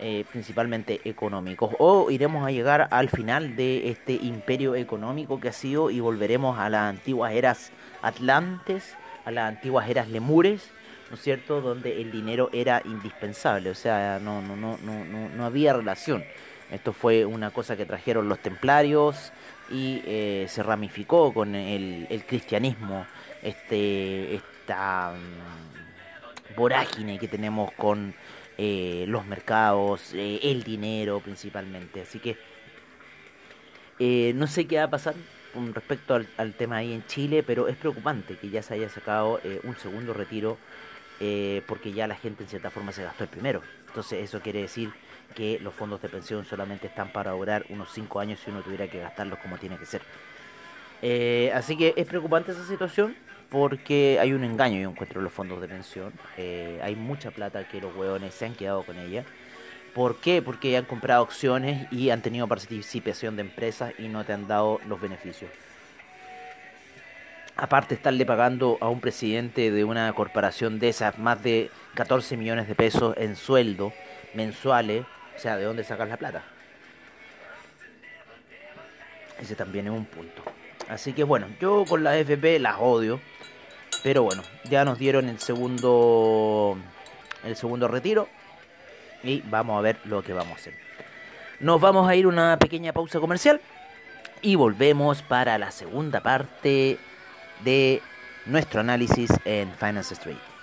Eh, 0.00 0.24
principalmente 0.30 1.00
económicos. 1.04 1.72
O 1.78 2.10
iremos 2.10 2.44
a 2.44 2.50
llegar 2.50 2.88
al 2.90 3.08
final 3.08 3.54
de 3.54 3.90
este 3.90 4.14
imperio 4.14 4.74
económico 4.74 5.38
que 5.38 5.48
ha 5.48 5.52
sido 5.52 5.88
y 5.88 6.00
volveremos 6.00 6.58
a 6.58 6.68
las 6.68 6.90
antiguas 6.90 7.32
eras 7.32 7.70
atlantes, 8.02 8.96
a 9.24 9.30
las 9.30 9.48
antiguas 9.48 9.88
eras 9.88 10.08
lemures, 10.08 10.68
¿no 11.10 11.14
es 11.14 11.22
cierto?, 11.22 11.60
donde 11.60 12.02
el 12.02 12.10
dinero 12.10 12.50
era 12.52 12.82
indispensable, 12.84 13.70
o 13.70 13.74
sea, 13.74 14.18
no, 14.20 14.42
no, 14.42 14.56
no, 14.56 14.78
no, 14.82 15.28
no, 15.28 15.44
había 15.44 15.72
relación. 15.72 16.24
Esto 16.72 16.92
fue 16.92 17.24
una 17.24 17.50
cosa 17.50 17.76
que 17.76 17.86
trajeron 17.86 18.28
los 18.28 18.40
templarios 18.40 19.32
y 19.70 20.02
eh, 20.06 20.46
se 20.48 20.64
ramificó 20.64 21.32
con 21.32 21.54
el, 21.54 22.08
el 22.10 22.26
cristianismo, 22.26 23.06
este, 23.42 24.34
esta 24.34 25.12
mm, 25.12 26.56
vorágine 26.56 27.16
que 27.18 27.28
tenemos 27.28 27.70
con 27.72 28.14
eh, 28.56 29.04
los 29.08 29.26
mercados, 29.26 30.14
eh, 30.14 30.38
el 30.42 30.62
dinero 30.62 31.20
principalmente. 31.20 32.02
Así 32.02 32.20
que 32.20 32.36
eh, 33.98 34.32
no 34.36 34.46
sé 34.46 34.66
qué 34.66 34.78
va 34.78 34.84
a 34.84 34.90
pasar 34.90 35.14
con 35.52 35.74
respecto 35.74 36.14
al, 36.14 36.54
tema 36.54 36.76
ahí 36.76 36.92
en 36.92 37.06
Chile, 37.06 37.42
pero 37.42 37.68
es 37.68 37.76
preocupante 37.76 38.36
que 38.36 38.50
ya 38.50 38.62
se 38.62 38.74
haya 38.74 38.88
sacado 38.88 39.40
un 39.62 39.76
segundo 39.76 40.12
retiro 40.12 40.58
porque 41.68 41.92
ya 41.92 42.08
la 42.08 42.16
gente 42.16 42.42
en 42.42 42.48
cierta 42.48 42.70
forma 42.70 42.90
se 42.90 43.04
gastó 43.04 43.22
el 43.22 43.30
primero. 43.30 43.62
Entonces 43.86 44.24
eso 44.24 44.40
quiere 44.40 44.62
decir 44.62 44.90
que 45.36 45.60
los 45.60 45.72
fondos 45.72 46.02
de 46.02 46.08
pensión 46.08 46.44
solamente 46.44 46.88
están 46.88 47.12
para 47.12 47.30
durar 47.30 47.64
unos 47.68 47.92
5 47.92 48.18
años 48.18 48.40
si 48.44 48.50
uno 48.50 48.62
tuviera 48.62 48.88
que 48.88 48.98
gastarlos 48.98 49.38
como 49.38 49.56
tiene 49.58 49.78
que 49.78 49.86
ser. 49.86 50.02
así 51.54 51.76
que 51.76 51.94
es 51.96 52.06
preocupante 52.06 52.50
esa 52.50 52.66
situación 52.66 53.14
porque 53.54 54.18
hay 54.20 54.32
un 54.32 54.42
engaño, 54.42 54.80
yo 54.80 54.90
encuentro 54.90 55.20
en 55.20 55.24
los 55.24 55.32
fondos 55.32 55.60
de 55.60 55.68
pensión. 55.68 56.12
Eh, 56.36 56.80
hay 56.82 56.96
mucha 56.96 57.30
plata 57.30 57.68
que 57.68 57.80
los 57.80 57.94
hueones 57.94 58.34
se 58.34 58.46
han 58.46 58.54
quedado 58.56 58.82
con 58.82 58.98
ella. 58.98 59.24
¿Por 59.94 60.16
qué? 60.16 60.42
Porque 60.42 60.76
han 60.76 60.86
comprado 60.86 61.22
acciones 61.22 61.86
y 61.92 62.10
han 62.10 62.20
tenido 62.20 62.48
participación 62.48 63.36
de 63.36 63.42
empresas 63.42 63.92
y 63.96 64.08
no 64.08 64.24
te 64.24 64.32
han 64.32 64.48
dado 64.48 64.80
los 64.88 65.00
beneficios. 65.00 65.52
Aparte, 67.54 67.94
estarle 67.94 68.26
pagando 68.26 68.76
a 68.80 68.88
un 68.88 69.00
presidente 69.00 69.70
de 69.70 69.84
una 69.84 70.12
corporación 70.14 70.80
de 70.80 70.88
esas 70.88 71.16
más 71.20 71.40
de 71.44 71.70
14 71.94 72.36
millones 72.36 72.66
de 72.66 72.74
pesos 72.74 73.14
en 73.16 73.36
sueldo 73.36 73.92
mensuales, 74.34 75.04
o 75.36 75.38
sea, 75.38 75.56
¿de 75.56 75.62
dónde 75.62 75.84
sacas 75.84 76.08
la 76.08 76.16
plata? 76.16 76.42
Ese 79.40 79.54
también 79.54 79.86
es 79.86 79.92
un 79.92 80.06
punto. 80.06 80.42
Así 80.88 81.12
que 81.12 81.24
bueno, 81.24 81.46
yo 81.60 81.84
con 81.88 82.04
la 82.04 82.16
FP 82.16 82.58
las 82.58 82.76
odio. 82.80 83.20
Pero 84.02 84.22
bueno, 84.22 84.42
ya 84.64 84.84
nos 84.84 84.98
dieron 84.98 85.28
el 85.28 85.38
segundo 85.38 86.76
el 87.42 87.56
segundo 87.56 87.88
retiro 87.88 88.28
y 89.22 89.42
vamos 89.42 89.78
a 89.78 89.82
ver 89.82 89.98
lo 90.04 90.22
que 90.22 90.32
vamos 90.32 90.52
a 90.52 90.56
hacer. 90.56 90.74
Nos 91.60 91.80
vamos 91.80 92.08
a 92.08 92.14
ir 92.14 92.26
una 92.26 92.58
pequeña 92.58 92.92
pausa 92.92 93.20
comercial 93.20 93.60
y 94.42 94.56
volvemos 94.56 95.22
para 95.22 95.56
la 95.58 95.70
segunda 95.70 96.20
parte 96.20 96.98
de 97.64 98.02
nuestro 98.46 98.80
análisis 98.80 99.30
en 99.44 99.72
Finance 99.72 100.14
Street. 100.14 100.53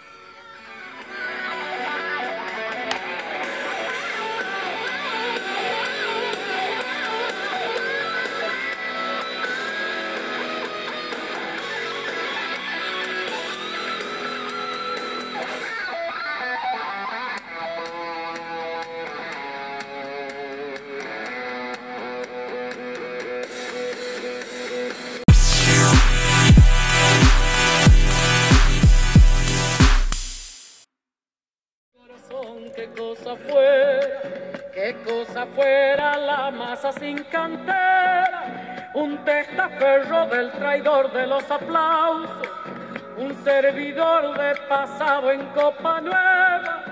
En 45.32 45.46
copa 45.54 46.02
nueva, 46.02 46.84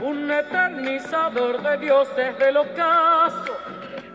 un 0.00 0.30
eternizador 0.30 1.62
de 1.62 1.76
dioses 1.78 2.38
del 2.38 2.56
ocaso, 2.56 3.56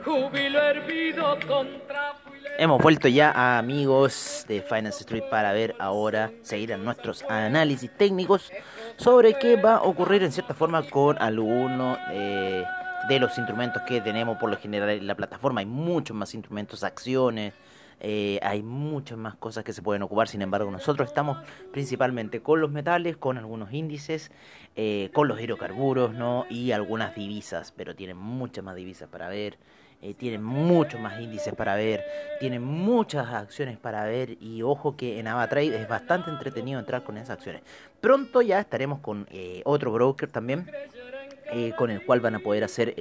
júbilo 0.03 0.61
hervido 0.61 1.37
contra... 1.47 2.13
Hemos 2.57 2.81
vuelto 2.81 3.07
ya 3.07 3.31
a 3.31 3.59
amigos 3.59 4.45
de 4.47 4.61
Finance 4.61 5.01
Street 5.01 5.23
para 5.29 5.53
ver 5.53 5.75
ahora, 5.79 6.31
seguir 6.41 6.73
a 6.73 6.77
nuestros 6.77 7.23
análisis 7.29 7.91
técnicos 7.95 8.51
sobre 8.97 9.35
qué 9.35 9.55
va 9.57 9.75
a 9.75 9.81
ocurrir 9.83 10.23
en 10.23 10.31
cierta 10.31 10.55
forma 10.55 10.81
con 10.89 11.21
alguno 11.21 11.97
eh, 12.09 12.65
de 13.07 13.19
los 13.19 13.37
instrumentos 13.37 13.83
que 13.83 14.01
tenemos 14.01 14.37
por 14.37 14.49
lo 14.49 14.57
general 14.57 14.89
en 14.89 15.05
la 15.05 15.15
plataforma. 15.15 15.59
Hay 15.59 15.67
muchos 15.67 16.17
más 16.17 16.33
instrumentos, 16.33 16.83
acciones, 16.83 17.53
eh, 17.99 18.39
hay 18.43 18.61
muchas 18.61 19.17
más 19.17 19.35
cosas 19.35 19.63
que 19.63 19.73
se 19.73 19.81
pueden 19.81 20.03
ocupar, 20.03 20.27
sin 20.27 20.41
embargo 20.41 20.69
nosotros 20.69 21.07
estamos 21.07 21.37
principalmente 21.71 22.41
con 22.41 22.61
los 22.61 22.71
metales, 22.71 23.17
con 23.17 23.37
algunos 23.37 23.73
índices, 23.73 24.31
eh, 24.75 25.09
con 25.13 25.27
los 25.27 25.41
hidrocarburos 25.41 26.13
¿no? 26.13 26.45
y 26.49 26.71
algunas 26.71 27.15
divisas, 27.15 27.73
pero 27.75 27.95
tienen 27.95 28.17
muchas 28.17 28.63
más 28.63 28.75
divisas 28.75 29.09
para 29.09 29.29
ver. 29.29 29.57
Eh, 29.99 30.13
tienen 30.13 30.43
muchos 30.43 31.01
más 31.01 31.19
índices 31.19 31.55
para 31.55 31.73
ver, 31.73 32.03
tienen 32.39 32.63
muchas 32.63 33.33
acciones 33.33 33.79
para 33.79 34.05
ver 34.05 34.37
y 34.39 34.61
ojo 34.61 34.95
que 34.95 35.17
en 35.17 35.27
AvaTrade 35.27 35.75
es 35.75 35.87
bastante 35.87 36.29
entretenido 36.29 36.79
entrar 36.79 37.03
con 37.03 37.17
esas 37.17 37.31
acciones. 37.31 37.63
Pronto 37.99 38.43
ya 38.43 38.59
estaremos 38.59 38.99
con 38.99 39.27
otro 39.65 39.91
broker 39.91 40.29
también, 40.29 40.69
con 41.79 41.89
el 41.89 42.05
cual 42.05 42.19
van 42.19 42.35
a 42.35 42.39
poder 42.41 42.63
hacer 42.63 42.93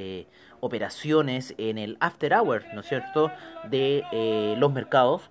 operaciones 0.60 1.54
en 1.58 1.78
el 1.78 1.96
after 2.00 2.34
hour, 2.34 2.64
¿no 2.75 2.80
es 2.80 2.86
cierto?, 2.86 3.30
de 3.68 4.04
eh, 4.12 4.54
los 4.58 4.72
mercados. 4.72 5.30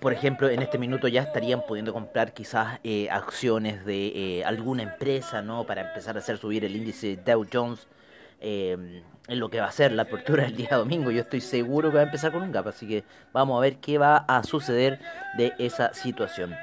Por 0.00 0.12
ejemplo, 0.12 0.48
en 0.50 0.60
este 0.60 0.78
minuto 0.78 1.08
ya 1.08 1.22
estarían 1.22 1.62
pudiendo 1.66 1.92
comprar 1.92 2.34
quizás 2.34 2.78
eh, 2.84 3.08
acciones 3.10 3.84
de 3.86 4.38
eh, 4.38 4.44
alguna 4.44 4.82
empresa, 4.82 5.40
¿no? 5.40 5.64
Para 5.64 5.88
empezar 5.88 6.16
a 6.16 6.18
hacer 6.18 6.36
subir 6.36 6.64
el 6.64 6.76
índice 6.76 7.16
Dow 7.16 7.46
Jones 7.50 7.86
en 8.40 9.02
lo 9.26 9.50
que 9.50 9.60
va 9.60 9.66
a 9.66 9.72
ser 9.72 9.92
la 9.92 10.02
apertura 10.02 10.44
del 10.44 10.56
día 10.56 10.76
domingo. 10.76 11.10
Yo 11.10 11.22
estoy 11.22 11.40
seguro 11.40 11.90
que 11.90 11.96
va 11.96 12.02
a 12.02 12.04
empezar 12.04 12.32
con 12.32 12.42
un 12.42 12.52
gap, 12.52 12.68
así 12.68 12.86
que 12.86 13.04
vamos 13.32 13.58
a 13.58 13.60
ver 13.60 13.78
qué 13.78 13.98
va 13.98 14.18
a 14.18 14.44
suceder 14.44 15.00
de 15.36 15.54
esa 15.58 15.92
situación. 15.94 16.54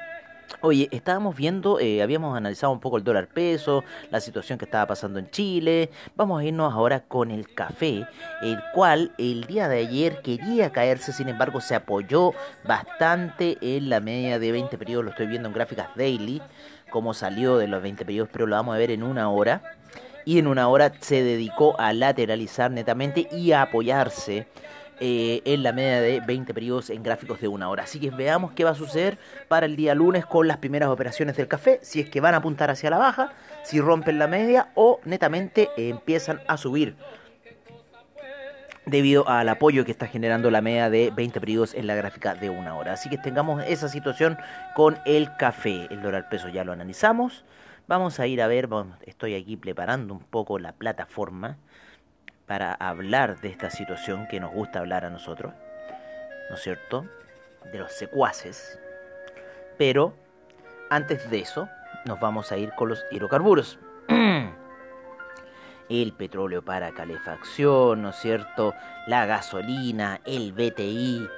Oye, 0.60 0.88
estábamos 0.92 1.36
viendo, 1.36 1.80
eh, 1.80 2.02
habíamos 2.02 2.36
analizado 2.36 2.72
un 2.72 2.80
poco 2.80 2.96
el 2.96 3.04
dólar 3.04 3.28
peso, 3.28 3.84
la 4.10 4.20
situación 4.20 4.58
que 4.58 4.64
estaba 4.64 4.86
pasando 4.86 5.18
en 5.18 5.28
Chile. 5.30 5.90
Vamos 6.14 6.40
a 6.40 6.44
irnos 6.44 6.72
ahora 6.72 7.00
con 7.00 7.30
el 7.30 7.52
café, 7.52 8.06
el 8.42 8.58
cual 8.72 9.12
el 9.18 9.44
día 9.44 9.68
de 9.68 9.78
ayer 9.78 10.22
quería 10.22 10.70
caerse, 10.70 11.12
sin 11.12 11.28
embargo 11.28 11.60
se 11.60 11.74
apoyó 11.74 12.32
bastante 12.64 13.58
en 13.60 13.90
la 13.90 14.00
media 14.00 14.38
de 14.38 14.52
20 14.52 14.78
periodos. 14.78 15.04
Lo 15.04 15.10
estoy 15.10 15.26
viendo 15.26 15.48
en 15.48 15.54
gráficas 15.54 15.88
daily, 15.96 16.40
como 16.90 17.12
salió 17.12 17.58
de 17.58 17.68
los 17.68 17.82
20 17.82 18.04
periodos, 18.04 18.30
pero 18.32 18.46
lo 18.46 18.56
vamos 18.56 18.74
a 18.74 18.78
ver 18.78 18.92
en 18.92 19.02
una 19.02 19.28
hora. 19.28 19.62
Y 20.24 20.38
en 20.38 20.46
una 20.46 20.68
hora 20.68 20.92
se 21.00 21.22
dedicó 21.22 21.78
a 21.78 21.92
lateralizar 21.92 22.70
netamente 22.70 23.28
y 23.30 23.52
a 23.52 23.62
apoyarse 23.62 24.48
eh, 25.00 25.42
en 25.44 25.62
la 25.62 25.72
media 25.72 26.00
de 26.00 26.20
20 26.20 26.54
periodos 26.54 26.90
en 26.90 27.02
gráficos 27.02 27.40
de 27.40 27.48
una 27.48 27.68
hora. 27.68 27.82
Así 27.82 28.00
que 28.00 28.10
veamos 28.10 28.52
qué 28.52 28.64
va 28.64 28.70
a 28.70 28.74
suceder 28.74 29.18
para 29.48 29.66
el 29.66 29.76
día 29.76 29.94
lunes 29.94 30.24
con 30.24 30.48
las 30.48 30.56
primeras 30.58 30.88
operaciones 30.88 31.36
del 31.36 31.48
café, 31.48 31.78
si 31.82 32.00
es 32.00 32.08
que 32.08 32.20
van 32.20 32.34
a 32.34 32.38
apuntar 32.38 32.70
hacia 32.70 32.90
la 32.90 32.98
baja, 32.98 33.32
si 33.62 33.80
rompen 33.80 34.18
la 34.18 34.26
media 34.26 34.70
o 34.74 35.00
netamente 35.04 35.68
empiezan 35.76 36.40
a 36.48 36.56
subir 36.56 36.96
debido 38.86 39.28
al 39.28 39.48
apoyo 39.48 39.84
que 39.84 39.90
está 39.90 40.06
generando 40.06 40.50
la 40.50 40.62
media 40.62 40.88
de 40.88 41.12
20 41.14 41.40
periodos 41.40 41.74
en 41.74 41.86
la 41.86 41.94
gráfica 41.94 42.34
de 42.34 42.48
una 42.48 42.76
hora. 42.76 42.92
Así 42.92 43.10
que 43.10 43.18
tengamos 43.18 43.62
esa 43.66 43.88
situación 43.88 44.38
con 44.74 44.98
el 45.04 45.36
café. 45.36 45.88
El 45.90 46.02
dólar 46.02 46.28
peso 46.30 46.48
ya 46.48 46.64
lo 46.64 46.72
analizamos. 46.72 47.44
Vamos 47.88 48.18
a 48.18 48.26
ir 48.26 48.40
a 48.40 48.46
ver, 48.46 48.68
estoy 49.04 49.34
aquí 49.34 49.56
preparando 49.56 50.14
un 50.14 50.20
poco 50.20 50.58
la 50.58 50.72
plataforma 50.72 51.58
para 52.46 52.72
hablar 52.72 53.40
de 53.40 53.48
esta 53.48 53.70
situación 53.70 54.26
que 54.28 54.40
nos 54.40 54.52
gusta 54.52 54.78
hablar 54.78 55.04
a 55.04 55.10
nosotros, 55.10 55.52
¿no 56.48 56.56
es 56.56 56.62
cierto? 56.62 57.06
De 57.72 57.78
los 57.78 57.92
secuaces. 57.92 58.78
Pero 59.76 60.14
antes 60.90 61.28
de 61.30 61.40
eso, 61.40 61.68
nos 62.04 62.20
vamos 62.20 62.52
a 62.52 62.56
ir 62.56 62.72
con 62.72 62.88
los 62.88 63.04
hidrocarburos. 63.10 63.78
el 65.88 66.12
petróleo 66.12 66.62
para 66.62 66.92
calefacción, 66.92 68.02
¿no 68.02 68.10
es 68.10 68.16
cierto? 68.16 68.74
La 69.06 69.26
gasolina, 69.26 70.20
el 70.24 70.52
BTI 70.52 71.28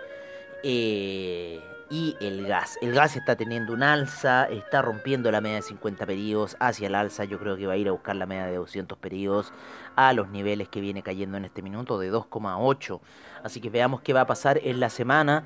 eh, 0.62 1.60
y 1.90 2.16
el 2.20 2.46
gas. 2.46 2.78
El 2.80 2.92
gas 2.92 3.16
está 3.16 3.36
teniendo 3.36 3.72
un 3.72 3.82
alza, 3.82 4.44
está 4.44 4.82
rompiendo 4.82 5.30
la 5.30 5.40
media 5.40 5.56
de 5.56 5.62
50 5.62 6.06
periodos 6.06 6.56
hacia 6.60 6.88
el 6.88 6.94
alza. 6.94 7.24
Yo 7.24 7.38
creo 7.38 7.56
que 7.56 7.66
va 7.66 7.74
a 7.74 7.76
ir 7.76 7.88
a 7.88 7.92
buscar 7.92 8.16
la 8.16 8.26
media 8.26 8.46
de 8.46 8.56
200 8.56 8.98
periodos 8.98 9.52
a 9.96 10.12
los 10.12 10.28
niveles 10.28 10.68
que 10.68 10.80
viene 10.80 11.02
cayendo 11.02 11.36
en 11.36 11.44
este 11.44 11.62
minuto 11.62 11.98
de 11.98 12.12
2,8. 12.12 13.00
Así 13.42 13.60
que 13.60 13.70
veamos 13.70 14.00
qué 14.02 14.12
va 14.12 14.22
a 14.22 14.26
pasar 14.26 14.60
en 14.62 14.80
la 14.80 14.90
semana 14.90 15.44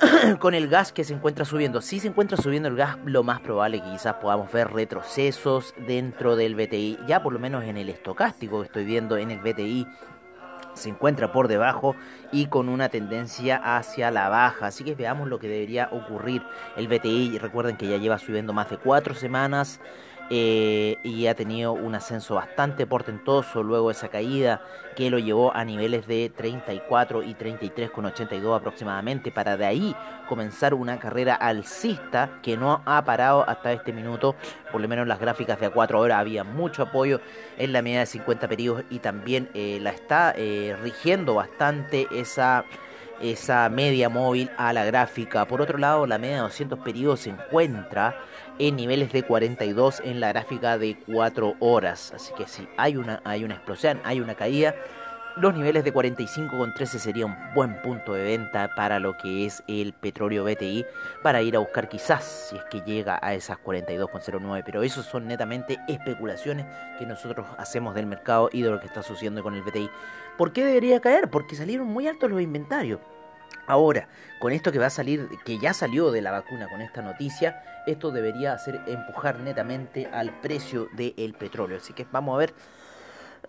con 0.38 0.54
el 0.54 0.68
gas 0.68 0.92
que 0.92 1.04
se 1.04 1.14
encuentra 1.14 1.44
subiendo. 1.44 1.80
Si 1.80 2.00
se 2.00 2.08
encuentra 2.08 2.36
subiendo 2.36 2.68
el 2.68 2.76
gas, 2.76 2.98
lo 3.04 3.22
más 3.22 3.40
probable 3.40 3.80
que 3.80 3.90
quizás 3.90 4.14
podamos 4.14 4.52
ver 4.52 4.72
retrocesos 4.72 5.74
dentro 5.86 6.36
del 6.36 6.54
BTI, 6.54 6.98
ya 7.06 7.22
por 7.22 7.32
lo 7.32 7.38
menos 7.38 7.64
en 7.64 7.76
el 7.76 7.88
estocástico 7.88 8.60
que 8.60 8.66
estoy 8.66 8.84
viendo 8.84 9.16
en 9.16 9.30
el 9.30 9.40
BTI 9.40 9.86
se 10.74 10.88
encuentra 10.88 11.32
por 11.32 11.48
debajo 11.48 11.96
y 12.32 12.46
con 12.46 12.68
una 12.68 12.88
tendencia 12.88 13.56
hacia 13.76 14.10
la 14.10 14.28
baja. 14.28 14.66
Así 14.66 14.84
que 14.84 14.94
veamos 14.94 15.28
lo 15.28 15.38
que 15.38 15.48
debería 15.48 15.88
ocurrir. 15.92 16.42
El 16.76 16.88
BTI, 16.88 17.38
recuerden 17.38 17.76
que 17.76 17.88
ya 17.88 17.96
lleva 17.96 18.18
subiendo 18.18 18.52
más 18.52 18.70
de 18.70 18.78
cuatro 18.78 19.14
semanas. 19.14 19.80
Eh, 20.30 20.96
y 21.02 21.26
ha 21.26 21.34
tenido 21.34 21.74
un 21.74 21.94
ascenso 21.94 22.36
bastante 22.36 22.86
portentoso 22.86 23.62
luego 23.62 23.88
de 23.88 23.92
esa 23.92 24.08
caída 24.08 24.62
que 24.96 25.10
lo 25.10 25.18
llevó 25.18 25.54
a 25.54 25.66
niveles 25.66 26.06
de 26.06 26.32
34 26.34 27.22
y 27.22 27.34
33,82 27.34 28.56
aproximadamente 28.56 29.30
para 29.30 29.58
de 29.58 29.66
ahí 29.66 29.96
comenzar 30.26 30.72
una 30.72 30.98
carrera 30.98 31.34
alcista 31.34 32.38
que 32.42 32.56
no 32.56 32.80
ha 32.86 33.04
parado 33.04 33.46
hasta 33.46 33.72
este 33.72 33.92
minuto 33.92 34.34
por 34.72 34.80
lo 34.80 34.88
menos 34.88 35.02
en 35.02 35.10
las 35.10 35.20
gráficas 35.20 35.60
de 35.60 35.66
a 35.66 35.70
4 35.70 36.00
horas 36.00 36.20
había 36.20 36.42
mucho 36.42 36.84
apoyo 36.84 37.20
en 37.58 37.74
la 37.74 37.82
media 37.82 38.00
de 38.00 38.06
50 38.06 38.48
periodos 38.48 38.84
y 38.88 39.00
también 39.00 39.50
eh, 39.52 39.78
la 39.82 39.90
está 39.90 40.32
eh, 40.36 40.74
rigiendo 40.82 41.34
bastante 41.34 42.06
esa 42.18 42.64
esa 43.20 43.68
media 43.68 44.08
móvil 44.08 44.50
a 44.56 44.72
la 44.72 44.84
gráfica. 44.84 45.46
Por 45.46 45.60
otro 45.60 45.78
lado, 45.78 46.06
la 46.06 46.18
media 46.18 46.36
de 46.36 46.42
200 46.42 46.78
periodos 46.80 47.20
se 47.20 47.30
encuentra 47.30 48.16
en 48.58 48.76
niveles 48.76 49.12
de 49.12 49.22
42 49.22 50.02
en 50.04 50.20
la 50.20 50.28
gráfica 50.28 50.78
de 50.78 50.96
4 51.06 51.56
horas. 51.60 52.12
Así 52.14 52.32
que 52.34 52.46
si 52.46 52.68
hay 52.76 52.96
una, 52.96 53.20
hay 53.24 53.44
una 53.44 53.54
explosión, 53.54 54.00
hay 54.04 54.20
una 54.20 54.34
caída. 54.34 54.74
Los 55.36 55.52
niveles 55.52 55.82
de 55.82 55.92
45,13 55.92 56.86
sería 56.98 57.26
un 57.26 57.36
buen 57.56 57.82
punto 57.82 58.12
de 58.12 58.22
venta 58.22 58.70
para 58.76 59.00
lo 59.00 59.16
que 59.16 59.46
es 59.46 59.64
el 59.66 59.92
petróleo 59.92 60.44
BTI 60.44 60.86
para 61.24 61.42
ir 61.42 61.56
a 61.56 61.58
buscar 61.58 61.88
quizás 61.88 62.22
si 62.22 62.56
es 62.56 62.62
que 62.70 62.82
llega 62.82 63.18
a 63.20 63.34
esas 63.34 63.58
42,09. 63.58 64.62
Pero 64.64 64.84
eso 64.84 65.02
son 65.02 65.26
netamente 65.26 65.80
especulaciones 65.88 66.66
que 67.00 67.06
nosotros 67.06 67.48
hacemos 67.58 67.96
del 67.96 68.06
mercado 68.06 68.48
y 68.52 68.62
de 68.62 68.70
lo 68.70 68.78
que 68.78 68.86
está 68.86 69.02
sucediendo 69.02 69.42
con 69.42 69.56
el 69.56 69.62
BTI. 69.62 69.90
¿Por 70.36 70.52
qué 70.52 70.64
debería 70.64 71.00
caer? 71.00 71.30
Porque 71.30 71.56
salieron 71.56 71.86
muy 71.86 72.08
altos 72.08 72.30
los 72.30 72.40
inventarios. 72.40 73.00
Ahora, 73.66 74.08
con 74.40 74.52
esto 74.52 74.72
que 74.72 74.78
va 74.78 74.86
a 74.86 74.90
salir, 74.90 75.28
que 75.44 75.58
ya 75.58 75.72
salió 75.72 76.10
de 76.10 76.20
la 76.20 76.30
vacuna 76.30 76.68
con 76.68 76.80
esta 76.82 77.00
noticia, 77.02 77.62
esto 77.86 78.10
debería 78.10 78.52
hacer 78.52 78.80
empujar 78.86 79.40
netamente 79.40 80.06
al 80.06 80.38
precio 80.40 80.88
del 80.92 81.34
petróleo. 81.34 81.78
Así 81.78 81.92
que 81.94 82.06
vamos 82.10 82.34
a 82.34 82.38
ver 82.38 82.54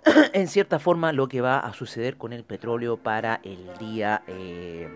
en 0.34 0.48
cierta 0.48 0.80
forma 0.80 1.12
lo 1.12 1.28
que 1.28 1.42
va 1.42 1.60
a 1.60 1.74
suceder 1.74 2.18
con 2.18 2.32
el 2.34 2.44
petróleo 2.44 2.98
para 2.98 3.42
el 3.44 3.78
día 3.78 4.24
eh, 4.28 4.88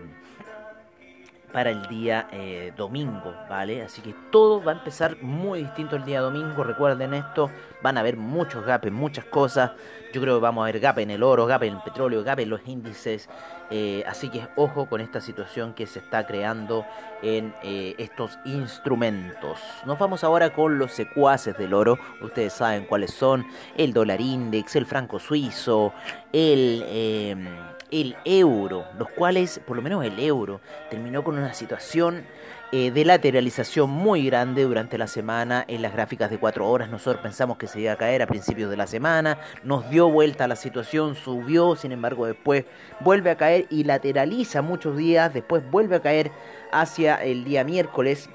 para 1.52 1.70
el 1.70 1.86
día 1.86 2.28
eh, 2.32 2.72
domingo, 2.76 3.34
¿vale? 3.48 3.82
Así 3.82 4.00
que 4.02 4.14
todo 4.30 4.62
va 4.62 4.72
a 4.72 4.74
empezar 4.76 5.16
muy 5.22 5.60
distinto 5.60 5.96
el 5.96 6.04
día 6.04 6.20
domingo, 6.20 6.62
recuerden 6.64 7.14
esto, 7.14 7.50
van 7.82 7.96
a 7.96 8.00
haber 8.00 8.16
muchos 8.16 8.64
gaps, 8.64 8.90
muchas 8.90 9.24
cosas, 9.24 9.72
yo 10.12 10.20
creo 10.20 10.36
que 10.36 10.42
vamos 10.42 10.62
a 10.62 10.66
ver 10.66 10.80
gap 10.80 10.98
en 10.98 11.10
el 11.10 11.22
oro, 11.22 11.46
gap 11.46 11.62
en 11.62 11.74
el 11.74 11.82
petróleo, 11.82 12.22
gap 12.24 12.40
en 12.40 12.50
los 12.50 12.60
índices, 12.66 13.28
eh, 13.70 14.04
así 14.06 14.28
que 14.28 14.46
ojo 14.56 14.86
con 14.86 15.00
esta 15.00 15.20
situación 15.20 15.74
que 15.74 15.86
se 15.86 16.00
está 16.00 16.26
creando 16.26 16.84
en 17.22 17.54
eh, 17.62 17.94
estos 17.98 18.38
instrumentos. 18.44 19.58
Nos 19.86 19.98
vamos 19.98 20.24
ahora 20.24 20.52
con 20.52 20.78
los 20.78 20.92
secuaces 20.92 21.56
del 21.56 21.74
oro, 21.74 21.98
ustedes 22.20 22.52
saben 22.52 22.86
cuáles 22.86 23.12
son, 23.12 23.46
el 23.76 23.92
dólar 23.92 24.20
index, 24.20 24.76
el 24.76 24.86
franco 24.86 25.18
suizo, 25.18 25.92
el 26.32 27.69
el 27.90 28.16
euro, 28.24 28.84
los 28.98 29.08
cuales, 29.10 29.60
por 29.66 29.76
lo 29.76 29.82
menos 29.82 30.04
el 30.04 30.18
euro, 30.18 30.60
terminó 30.90 31.24
con 31.24 31.38
una 31.38 31.54
situación 31.54 32.24
eh, 32.72 32.92
de 32.92 33.04
lateralización 33.04 33.90
muy 33.90 34.24
grande 34.26 34.62
durante 34.62 34.96
la 34.96 35.08
semana 35.08 35.64
en 35.66 35.82
las 35.82 35.92
gráficas 35.92 36.30
de 36.30 36.38
4 36.38 36.68
horas. 36.68 36.88
Nosotros 36.88 37.20
pensamos 37.20 37.58
que 37.58 37.66
se 37.66 37.80
iba 37.80 37.92
a 37.92 37.96
caer 37.96 38.22
a 38.22 38.28
principios 38.28 38.70
de 38.70 38.76
la 38.76 38.86
semana, 38.86 39.38
nos 39.64 39.90
dio 39.90 40.08
vuelta 40.08 40.44
a 40.44 40.48
la 40.48 40.54
situación, 40.54 41.16
subió, 41.16 41.74
sin 41.74 41.90
embargo 41.90 42.26
después 42.26 42.66
vuelve 43.00 43.30
a 43.30 43.36
caer 43.36 43.66
y 43.70 43.82
lateraliza 43.82 44.62
muchos 44.62 44.96
días, 44.96 45.34
después 45.34 45.68
vuelve 45.68 45.96
a 45.96 46.00
caer 46.00 46.30
hacia 46.70 47.16
el 47.16 47.42
día 47.42 47.64
miércoles 47.64 48.30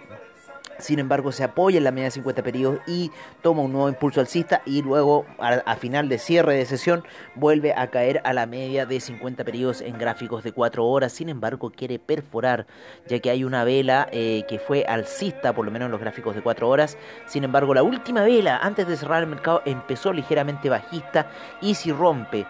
sin 0.80 1.00
embargo, 1.00 1.32
se 1.32 1.44
apoya 1.44 1.78
en 1.78 1.84
la 1.84 1.92
media 1.92 2.06
de 2.06 2.12
50 2.12 2.44
periodos 2.44 2.80
y 2.88 3.12
toma 3.42 3.62
un 3.62 3.72
nuevo 3.72 3.90
impulso 3.90 4.20
alcista 4.20 4.62
y 4.66 4.82
luego 4.82 5.26
a, 5.40 5.76
final 5.76 6.10
de 6.10 6.18
cierre 6.18 6.56
de 6.56 6.66
sesión 6.66 7.04
vuelve 7.36 7.74
a 7.74 7.88
caer 7.90 8.22
a 8.24 8.34
la 8.34 8.46
media 8.46 8.86
de 8.86 9.00
50 9.00 9.44
periodos 9.44 9.82
en 9.82 9.98
gráficos 9.98 10.44
de 10.44 10.52
4 10.52 10.86
horas. 10.86 11.14
Sin 11.14 11.30
embargo, 11.30 11.72
quiere 11.72 12.00
perforar 12.00 12.68
ya 13.08 13.20
que 13.20 13.30
hay 13.30 13.44
una 13.44 13.64
vela 13.64 14.08
eh, 14.12 14.44
que 14.48 14.60
fue 14.60 14.86
alcista, 14.86 15.54
por 15.54 15.66
lo 15.66 15.72
menos 15.72 15.88
en 15.88 15.92
los 15.92 16.02
gráficos 16.02 16.36
de 16.36 16.42
4 16.42 16.68
horas. 16.68 16.98
Sin 17.26 17.44
embargo, 17.44 17.74
la 17.74 17.84
última 17.84 18.24
vela 18.24 18.58
antes 18.58 18.88
de 18.88 18.98
cerrar 18.98 19.24
el 19.24 19.30
mercado 19.30 19.62
empezó 19.66 20.12
ligeramente 20.12 20.70
bajista 20.70 21.30
y 21.62 21.76
si 21.76 21.92
rompe 21.92 22.46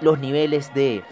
los 0.00 0.18
niveles 0.18 0.72
de 0.74 1.02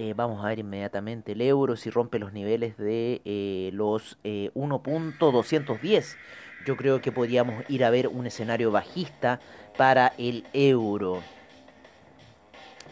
eh, 0.00 0.14
vamos 0.16 0.42
a 0.42 0.48
ver 0.48 0.60
inmediatamente 0.60 1.32
el 1.32 1.42
euro 1.42 1.76
si 1.76 1.90
rompe 1.90 2.18
los 2.18 2.32
niveles 2.32 2.78
de 2.78 3.20
eh, 3.26 3.68
los 3.74 4.16
1.210. 4.24 5.84
Eh, 5.84 6.16
Yo 6.64 6.74
creo 6.78 7.02
que 7.02 7.12
podríamos 7.12 7.62
ir 7.68 7.84
a 7.84 7.90
ver 7.90 8.08
un 8.08 8.26
escenario 8.26 8.70
bajista 8.70 9.40
para 9.76 10.14
el 10.16 10.46
euro. 10.54 11.20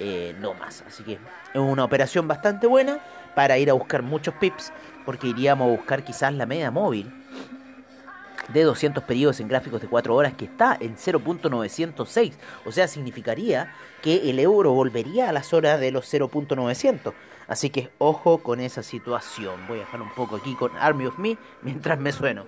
Eh, 0.02 0.34
no 0.40 0.54
más, 0.54 0.82
así 0.88 1.04
que 1.04 1.14
es 1.14 1.60
una 1.60 1.84
operación 1.84 2.26
bastante 2.26 2.68
buena 2.68 3.00
para 3.36 3.58
ir 3.58 3.70
a 3.70 3.74
buscar 3.74 4.02
muchos 4.02 4.34
pips, 4.36 4.72
porque 5.06 5.28
iríamos 5.28 5.68
a 5.68 5.72
buscar 5.72 6.04
quizás 6.04 6.34
la 6.34 6.46
media 6.46 6.72
móvil 6.72 7.12
de 8.54 8.64
200 8.64 9.04
periodos 9.04 9.40
en 9.40 9.48
gráficos 9.48 9.82
de 9.82 9.88
4 9.88 10.16
horas 10.16 10.34
que 10.34 10.46
está 10.46 10.78
en 10.80 10.96
0.906. 10.96 12.34
O 12.66 12.72
sea, 12.72 12.88
significaría 12.88 13.74
que 14.02 14.30
el 14.30 14.40
euro 14.40 14.72
volvería 14.72 15.30
a 15.30 15.32
la 15.32 15.44
zona 15.44 15.78
de 15.78 15.92
los 15.92 16.12
0.900. 16.12 17.14
Así 17.48 17.70
que 17.70 17.90
ojo 17.98 18.40
con 18.40 18.60
esa 18.60 18.84
situación. 18.84 19.68
Voy 19.68 19.78
a 19.78 19.82
dejar 19.82 20.02
un 20.02 20.14
poco 20.14 20.36
aquí 20.36 20.56
con 20.56 20.76
Army 20.78 21.06
of 21.06 21.18
Me 21.18 21.38
mientras 21.62 22.00
me 22.00 22.12
sueno. 22.12 22.46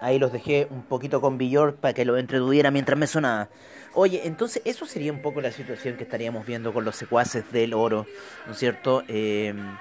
Ahí 0.00 0.18
los 0.18 0.32
dejé 0.32 0.66
un 0.70 0.82
poquito 0.82 1.20
con 1.20 1.38
Bjork 1.38 1.76
para 1.76 1.94
que 1.94 2.04
lo 2.04 2.16
entretuviera 2.16 2.70
mientras 2.70 2.98
me 2.98 3.06
sonaba. 3.06 3.48
Oye, 3.94 4.26
entonces 4.26 4.62
eso 4.64 4.84
sería 4.84 5.12
un 5.12 5.22
poco 5.22 5.40
la 5.40 5.50
situación 5.50 5.96
que 5.96 6.04
estaríamos 6.04 6.44
viendo 6.44 6.72
con 6.72 6.84
los 6.84 6.96
secuaces 6.96 7.50
del 7.50 7.72
oro, 7.72 8.06
¿no 8.46 8.52
es 8.52 8.58
cierto? 8.58 9.02
Em, 9.08 9.76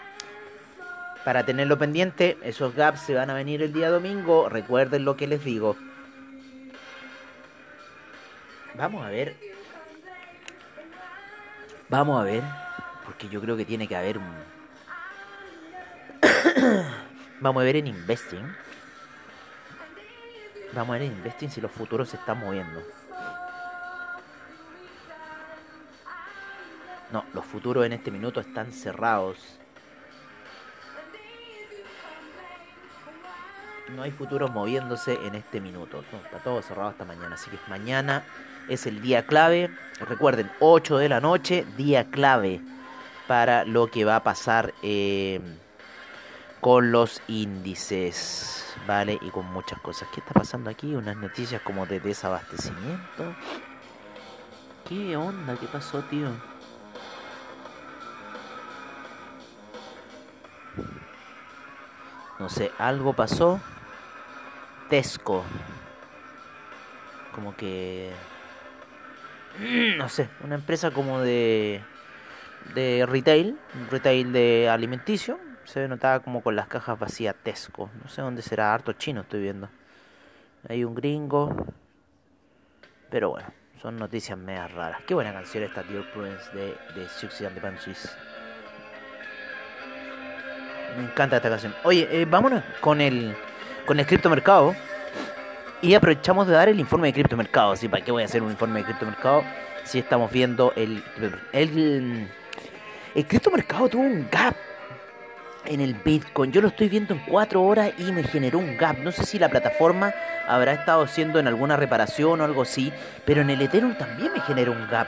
para 1.25 1.45
tenerlo 1.45 1.77
pendiente, 1.77 2.37
esos 2.43 2.75
gaps 2.75 3.01
se 3.01 3.13
van 3.13 3.29
a 3.29 3.33
venir 3.33 3.61
el 3.61 3.73
día 3.73 3.89
domingo. 3.89 4.47
Recuerden 4.47 5.03
lo 5.03 5.17
que 5.17 5.27
les 5.27 5.43
digo. 5.43 5.75
Vamos 8.75 9.05
a 9.05 9.09
ver. 9.09 9.35
Vamos 11.89 12.21
a 12.21 12.23
ver. 12.23 12.43
Porque 13.05 13.27
yo 13.27 13.41
creo 13.41 13.57
que 13.57 13.65
tiene 13.65 13.87
que 13.87 13.95
haber 13.95 14.17
un... 14.17 14.33
Vamos 17.41 17.61
a 17.61 17.65
ver 17.65 17.75
en 17.75 17.87
Investing 17.87 18.64
Vamos 20.73 20.89
a 20.89 20.99
ver 20.99 21.03
en 21.03 21.13
Investing 21.13 21.49
si 21.49 21.61
los 21.61 21.71
futuros 21.71 22.09
se 22.09 22.17
están 22.17 22.39
moviendo. 22.39 22.81
No, 27.11 27.23
los 27.33 27.45
futuros 27.45 27.85
en 27.85 27.93
este 27.93 28.11
minuto 28.11 28.39
están 28.39 28.71
cerrados. 28.73 29.59
No 33.95 34.01
hay 34.01 34.11
futuros 34.11 34.51
moviéndose 34.51 35.13
en 35.25 35.35
este 35.35 35.61
minuto. 35.61 36.03
está 36.23 36.39
todo 36.39 36.61
cerrado 36.61 36.89
hasta 36.89 37.05
mañana. 37.05 37.35
Así 37.35 37.49
que 37.49 37.57
mañana 37.69 38.23
es 38.67 38.87
el 38.87 39.01
día 39.01 39.25
clave. 39.25 39.69
Recuerden, 39.99 40.51
8 40.59 40.97
de 40.97 41.09
la 41.09 41.21
noche, 41.21 41.65
día 41.77 42.05
clave 42.09 42.61
para 43.27 43.65
lo 43.65 43.87
que 43.87 44.05
va 44.05 44.17
a 44.17 44.23
pasar 44.23 44.73
eh, 44.83 45.39
con 46.65 46.91
los 46.91 47.21
índices. 47.27 48.75
¿vale? 48.87 49.19
Y 49.21 49.29
con 49.29 49.45
muchas 49.53 49.79
cosas. 49.81 50.09
¿Qué 50.11 50.19
está 50.19 50.33
pasando 50.33 50.71
aquí? 50.71 50.95
Unas 50.95 51.15
noticias 51.15 51.61
como 51.61 51.85
de 51.85 51.99
desabastecimiento. 51.99 53.35
¿Qué 54.89 55.15
onda? 55.15 55.55
¿Qué 55.57 55.67
pasó, 55.67 56.01
tío? 56.05 56.29
No 62.39 62.49
sé, 62.49 62.71
algo 62.79 63.13
pasó. 63.13 63.61
Tesco. 64.89 65.43
Como 67.31 67.55
que... 67.55 68.11
No 69.97 70.09
sé, 70.09 70.29
una 70.43 70.55
empresa 70.55 70.89
como 70.89 71.21
de... 71.21 71.83
De 72.73 73.05
retail, 73.07 73.59
retail 73.91 74.33
de 74.33 74.67
alimenticio, 74.67 75.39
se 75.65 75.87
notaba 75.87 76.19
como 76.21 76.41
con 76.41 76.55
las 76.55 76.67
cajas 76.67 76.97
vacías 76.97 77.35
Tesco. 77.43 77.89
No 78.01 78.09
sé 78.09 78.21
dónde 78.21 78.41
será, 78.41 78.73
harto 78.73 78.93
chino 78.93 79.21
estoy 79.21 79.41
viendo. 79.41 79.69
Hay 80.69 80.83
un 80.83 80.95
gringo. 80.95 81.55
Pero 83.09 83.31
bueno, 83.31 83.47
son 83.81 83.97
noticias 83.97 84.37
medias 84.37 84.71
raras. 84.73 85.01
Qué 85.05 85.13
buena 85.13 85.33
canción 85.33 85.63
esta 85.63 85.83
Dear 85.83 86.11
Prudence 86.11 86.49
de, 86.53 86.75
de 86.95 87.47
and 87.47 87.55
the 87.55 87.59
Banshees. 87.61 88.15
Me 90.97 91.03
encanta 91.03 91.37
esta 91.37 91.49
canción. 91.49 91.75
Oye, 91.83 92.07
eh, 92.11 92.25
vámonos 92.25 92.63
con 92.79 93.01
el, 93.01 93.35
con 93.85 93.99
el 93.99 94.05
criptomercado. 94.05 94.75
Y 95.81 95.93
aprovechamos 95.93 96.47
de 96.47 96.53
dar 96.53 96.69
el 96.69 96.79
informe 96.79 97.07
de 97.07 97.13
criptomercado. 97.13 97.73
Así, 97.73 97.87
¿para 97.87 98.03
qué 98.03 98.11
voy 98.11 98.23
a 98.23 98.25
hacer 98.25 98.41
un 98.41 98.51
informe 98.51 98.79
de 98.79 98.85
criptomercado? 98.85 99.43
Si 99.83 99.99
estamos 99.99 100.31
viendo 100.31 100.73
el, 100.75 101.03
el, 101.51 102.27
el 103.13 103.27
criptomercado 103.27 103.89
tuvo 103.89 104.01
un 104.01 104.27
gap 104.31 104.55
en 105.67 105.81
el 105.81 105.93
Bitcoin. 105.93 106.51
Yo 106.51 106.61
lo 106.61 106.69
estoy 106.69 106.89
viendo 106.89 107.13
en 107.13 107.19
4 107.21 107.61
horas 107.61 107.91
y 107.97 108.11
me 108.11 108.23
generó 108.23 108.59
un 108.59 108.77
gap. 108.77 108.97
No 108.99 109.11
sé 109.11 109.25
si 109.25 109.39
la 109.39 109.49
plataforma 109.49 110.13
habrá 110.47 110.73
estado 110.73 111.03
haciendo 111.03 111.39
en 111.39 111.47
alguna 111.47 111.75
reparación 111.77 112.41
o 112.41 112.43
algo 112.43 112.63
así, 112.63 112.91
pero 113.25 113.41
en 113.41 113.49
el 113.49 113.61
Ethereum 113.61 113.95
también 113.95 114.33
me 114.33 114.41
generó 114.41 114.71
un 114.71 114.87
gap. 114.89 115.07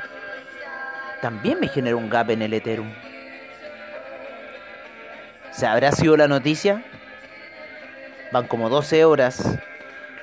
También 1.22 1.60
me 1.60 1.68
generó 1.68 1.98
un 1.98 2.10
gap 2.10 2.30
en 2.30 2.42
el 2.42 2.54
Ethereum. 2.54 2.94
¿Se 5.52 5.66
habrá 5.66 5.92
sido 5.92 6.16
la 6.18 6.28
noticia? 6.28 6.84
Van 8.32 8.48
como 8.48 8.70
12 8.70 9.06
horas. 9.06 9.58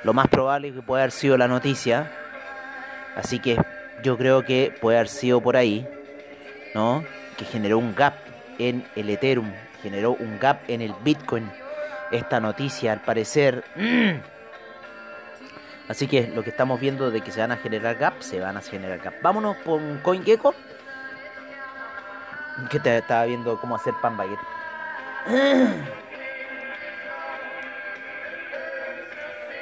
Lo 0.04 0.12
más 0.12 0.28
probable 0.28 0.68
es 0.68 0.74
que 0.74 0.82
pueda 0.82 1.02
haber 1.02 1.12
sido 1.12 1.36
la 1.36 1.48
noticia. 1.48 2.10
Así 3.16 3.38
que 3.38 3.56
yo 4.02 4.16
creo 4.16 4.44
que 4.44 4.72
puede 4.80 4.98
haber 4.98 5.08
sido 5.08 5.40
por 5.40 5.56
ahí, 5.56 5.88
¿no? 6.74 7.04
Que 7.36 7.44
generó 7.44 7.78
un 7.78 7.94
gap 7.94 8.14
en 8.58 8.84
el 8.94 9.10
Ethereum 9.10 9.50
generó 9.84 10.12
un 10.12 10.38
gap 10.40 10.62
en 10.66 10.80
el 10.80 10.94
Bitcoin. 11.04 11.52
Esta 12.10 12.40
noticia, 12.40 12.92
al 12.92 13.02
parecer. 13.02 13.62
Así 15.88 16.08
que 16.08 16.28
lo 16.28 16.42
que 16.42 16.48
estamos 16.48 16.80
viendo 16.80 17.10
de 17.10 17.20
que 17.20 17.30
se 17.30 17.40
van 17.40 17.52
a 17.52 17.58
generar 17.58 17.96
gap, 17.96 18.14
se 18.20 18.40
van 18.40 18.56
a 18.56 18.62
generar 18.62 18.98
gap. 18.98 19.20
Vámonos 19.20 19.58
con 19.58 19.98
CoinGecko. 19.98 20.54
Que 22.70 22.80
te 22.80 22.96
estaba 22.96 23.26
viendo 23.26 23.60
cómo 23.60 23.76
hacer 23.76 23.92
pan 24.00 24.16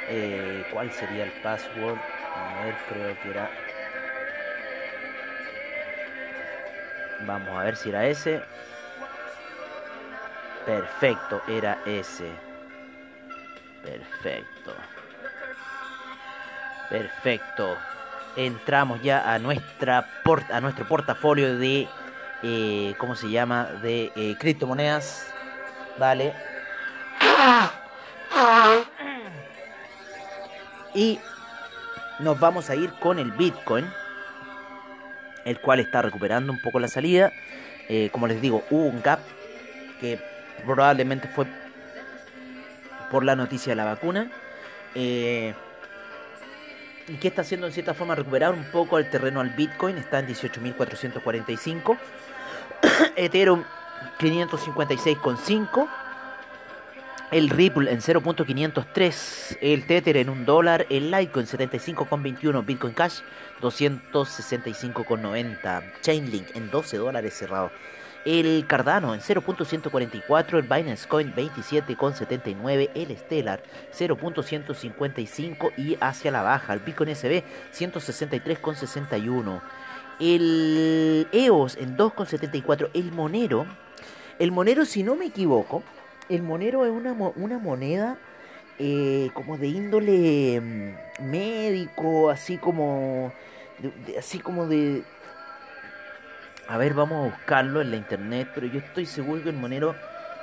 eh, 0.09 0.65
¿Cuál 0.73 0.93
sería 0.93 1.25
el 1.25 1.33
password? 1.43 1.99
A 1.99 2.65
ver, 2.65 2.75
creo 2.89 3.21
que 3.21 3.31
era. 3.31 3.51
Vamos 7.27 7.59
a 7.59 7.65
ver 7.65 7.77
si 7.77 7.89
era 7.89 8.07
ese. 8.07 8.43
Perfecto, 10.67 11.43
era 11.49 11.79
ese. 11.85 12.31
Perfecto. 13.83 14.75
Perfecto. 16.89 17.77
Entramos 18.37 19.03
ya 19.03 19.33
a 19.33 19.39
nuestra 19.39 20.07
a 20.51 20.61
nuestro 20.61 20.87
portafolio 20.87 21.59
de 21.59 21.89
eh, 22.43 22.95
¿cómo 22.99 23.15
se 23.15 23.31
llama? 23.31 23.65
de 23.83 24.13
eh, 24.17 24.37
criptomonedas. 24.39 25.27
Vale. 25.99 26.35
Y 30.95 31.19
nos 32.19 32.39
vamos 32.39 32.69
a 32.71 32.77
ir 32.77 32.93
con 32.95 33.19
el 33.19 33.33
Bitcoin, 33.33 33.91
el 35.45 35.61
cual 35.61 35.81
está 35.81 36.03
recuperando 36.03 36.53
un 36.53 36.61
poco 36.61 36.81
la 36.81 36.89
salida. 36.89 37.33
Eh, 37.89 38.11
como 38.13 38.27
les 38.27 38.41
digo, 38.41 38.65
hubo 38.71 38.85
un 38.85 39.03
gap 39.03 39.21
que 40.01 40.32
probablemente 40.65 41.29
fue 41.29 41.47
por 43.11 43.25
la 43.25 43.37
noticia 43.37 43.73
de 43.73 43.77
la 43.77 43.85
vacuna. 43.85 44.31
Eh, 44.95 45.55
y 47.09 47.17
que 47.17 47.29
está 47.29 47.43
haciendo 47.43 47.67
en 47.67 47.73
cierta 47.73 47.95
forma 47.95 48.15
recuperar 48.15 48.55
un 48.55 48.65
poco 48.65 48.99
el 48.99 49.11
terreno 49.11 49.41
al 49.41 49.51
Bitcoin, 49.51 49.99
está 49.99 50.21
en 50.21 50.29
18.445. 50.29 51.99
Ethereum 53.17 53.65
556,5. 54.19 55.89
El 57.31 57.51
Ripple 57.51 57.91
en 57.91 58.01
0.503. 58.01 59.59
El 59.61 59.87
Tether 59.87 60.17
en 60.19 60.29
1 60.29 60.45
dólar. 60.45 60.87
El 60.91 61.11
Litecoin 61.11 61.47
75,21. 61.47 62.63
Bitcoin 62.65 62.93
Cash 62.93 63.23
265,90. 63.61 65.83
Chainlink 66.03 66.55
en 66.55 66.71
12 66.71 66.99
dólares 66.99 67.35
cerrado. 67.35 67.73
El 68.25 68.67
Cardano 68.69 69.15
en 69.15 69.21
0.144, 69.21 70.59
el 70.59 70.63
Binance 70.63 71.09
Coin 71.09 71.35
27.79, 71.35 72.91
el 72.95 73.17
Stellar 73.17 73.63
0.155 73.93 75.73
y 75.77 75.97
hacia 76.01 76.31
la 76.31 76.43
baja, 76.43 76.73
el 76.73 76.79
Bitcoin 76.81 77.17
SB 77.17 77.43
163.61, 77.75 79.61
el 80.21 81.27
EOS 81.33 81.77
en 81.79 81.97
2.74, 81.97 82.91
el 82.95 83.11
Monero, 83.11 83.67
el 84.39 84.53
Monero 84.53 84.85
si 84.85 85.03
no 85.03 85.17
me 85.17 85.27
equivoco, 85.27 85.83
el 86.29 86.45
Monero 86.45 86.87
es 86.87 86.93
una, 86.93 87.15
moneda 87.59 88.19
eh, 88.79 89.31
como 89.35 89.59
de 89.59 89.67
índole 89.67 90.61
mm, 90.61 91.29
médico, 91.29 92.31
así 92.31 92.57
como, 92.57 93.33
así 94.17 94.39
como 94.39 94.69
de 94.69 95.03
a 96.73 96.79
ver, 96.79 96.95
vamos 96.95 97.19
a 97.19 97.25
buscarlo 97.35 97.83
en 97.83 97.91
la 97.91 97.99
internet, 97.99 98.49
pero 98.55 98.67
yo 98.67 98.79
estoy 98.79 99.05
seguro 99.05 99.43
que 99.43 99.51
el 99.51 99.57
monero, 99.57 99.95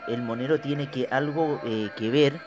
el 0.07 0.21
monero 0.21 0.59
tiene 0.59 0.91
que 0.91 1.07
algo 1.09 1.59
eh, 1.65 1.89
que 1.95 2.11
ver 2.11 2.39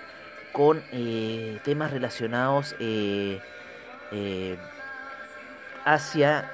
con 0.53 0.85
eh, 0.93 1.59
temas 1.65 1.91
relacionados 1.91 2.77
eh, 2.79 3.41
hacia... 5.85 6.53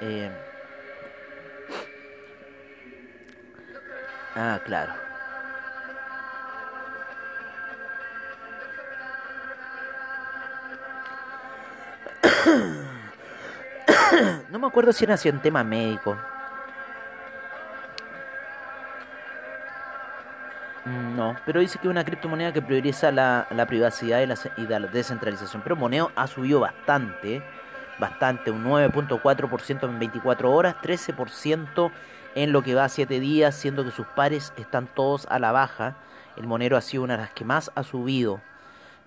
ah, 4.35 4.59
claro. 4.65 4.95
no 14.49 14.59
me 14.59 14.67
acuerdo 14.67 14.95
si 14.95 15.05
era 15.05 15.13
hacia 15.13 15.31
un 15.31 15.41
tema 15.41 15.63
médico. 15.63 16.17
No, 21.19 21.37
pero 21.45 21.59
dice 21.59 21.81
que 21.81 21.89
es 21.89 21.91
una 21.91 22.05
criptomoneda 22.05 22.53
que 22.53 22.63
prioriza 22.63 23.11
la, 23.11 23.67
privacidad 23.69 24.21
y 24.57 24.67
la, 24.67 24.79
descentralización. 24.79 25.63
Pero 25.63 25.75
Moneo 25.75 26.13
ha 26.15 26.29
subido 26.29 26.61
bastante, 26.61 27.43
bastante, 27.99 28.53
un 28.53 28.65
9.4% 28.65 29.89
en 29.89 29.99
24 29.99 30.53
horas, 30.53 30.77
13% 30.81 31.91
en 32.37 32.53
lo 32.53 32.63
que 32.63 32.77
va 32.77 32.85
a 32.85 32.89
7 32.89 33.19
días, 33.19 33.57
siendo 33.57 33.85
que 33.85 33.91
sus 33.91 34.07
pares 34.07 34.53
están 34.57 34.87
todos 34.87 35.27
a 35.29 35.41
la 35.41 35.51
baja. 35.51 35.97
El 36.37 36.47
Monero 36.47 36.77
ha 36.77 36.81
sido 36.81 37.03
una 37.03 37.17
de 37.17 37.23
las 37.25 37.33
que 37.33 37.45
más 37.45 37.73
ha 37.75 37.83
subido. 37.83 38.41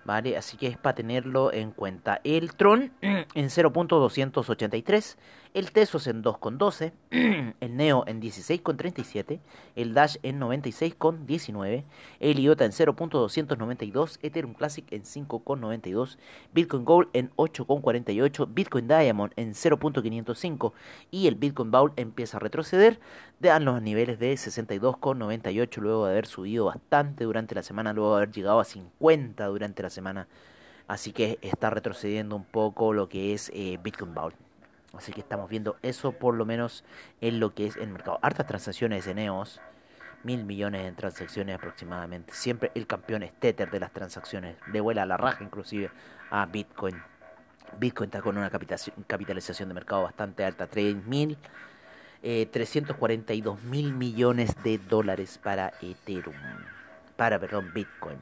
¿Vale? 0.04 0.36
Así 0.36 0.58
que 0.58 0.66
es 0.66 0.76
para 0.76 0.96
tenerlo 0.96 1.50
en 1.50 1.70
cuenta. 1.70 2.20
El 2.24 2.54
Tron 2.54 2.92
en 3.00 3.24
0.283 3.34 5.16
el 5.54 5.70
Tesos 5.70 6.06
en 6.06 6.22
2,12, 6.22 6.92
el 7.60 7.76
Neo 7.76 8.04
en 8.06 8.22
16,37, 8.22 9.38
el 9.76 9.92
Dash 9.92 10.16
en 10.22 10.40
96,19, 10.40 11.84
el 12.20 12.38
IOTA 12.38 12.64
en 12.64 12.72
0.292, 12.72 14.18
Ethereum 14.22 14.54
Classic 14.54 14.90
en 14.90 15.02
5,92, 15.02 16.16
Bitcoin 16.54 16.84
Gold 16.84 17.08
en 17.12 17.30
8,48, 17.36 18.48
Bitcoin 18.52 18.88
Diamond 18.88 19.32
en 19.36 19.52
0.505 19.52 20.72
y 21.10 21.26
el 21.26 21.34
Bitcoin 21.34 21.70
Bowl 21.70 21.92
empieza 21.96 22.38
a 22.38 22.40
retroceder 22.40 22.98
de 23.40 23.60
los 23.60 23.82
niveles 23.82 24.18
de 24.18 24.32
62,98 24.32 25.76
luego 25.78 26.06
de 26.06 26.12
haber 26.12 26.26
subido 26.26 26.64
bastante 26.66 27.24
durante 27.24 27.54
la 27.54 27.62
semana, 27.62 27.92
luego 27.92 28.12
de 28.12 28.22
haber 28.22 28.34
llegado 28.34 28.60
a 28.60 28.64
50 28.64 29.46
durante 29.46 29.82
la 29.82 29.90
semana. 29.90 30.28
Así 30.88 31.12
que 31.12 31.38
está 31.42 31.70
retrocediendo 31.70 32.36
un 32.36 32.44
poco 32.44 32.92
lo 32.92 33.08
que 33.08 33.34
es 33.34 33.50
eh, 33.54 33.78
Bitcoin 33.82 34.14
Bowl. 34.14 34.34
Así 34.94 35.12
que 35.12 35.20
estamos 35.20 35.48
viendo 35.48 35.76
eso 35.82 36.12
por 36.12 36.34
lo 36.34 36.44
menos 36.44 36.84
en 37.20 37.40
lo 37.40 37.54
que 37.54 37.66
es 37.66 37.76
el 37.76 37.88
mercado. 37.88 38.18
Hartas 38.22 38.46
transacciones 38.46 39.04
de 39.04 39.14
Neos, 39.14 39.60
mil 40.22 40.44
millones 40.44 40.84
de 40.84 40.92
transacciones 40.92 41.56
aproximadamente. 41.56 42.32
Siempre 42.34 42.70
el 42.74 42.86
campeón 42.86 43.22
es 43.22 43.32
Tether 43.32 43.70
de 43.70 43.80
las 43.80 43.92
transacciones. 43.92 44.56
Le 44.70 44.80
vuela 44.80 45.02
a 45.02 45.06
la 45.06 45.16
raja 45.16 45.42
inclusive 45.42 45.90
a 46.30 46.46
Bitcoin. 46.46 47.00
Bitcoin 47.78 48.08
está 48.08 48.20
con 48.20 48.36
una 48.36 48.50
capitalización 48.50 49.68
de 49.68 49.74
mercado 49.74 50.02
bastante 50.02 50.44
alta, 50.44 50.68
3.000, 50.68 51.36
eh, 52.22 52.46
342 52.52 53.62
mil 53.64 53.94
millones 53.94 54.54
de 54.62 54.78
dólares 54.78 55.40
para 55.42 55.72
Ethereum. 55.80 56.36
Para, 57.16 57.38
perdón, 57.38 57.72
Bitcoin. 57.72 58.18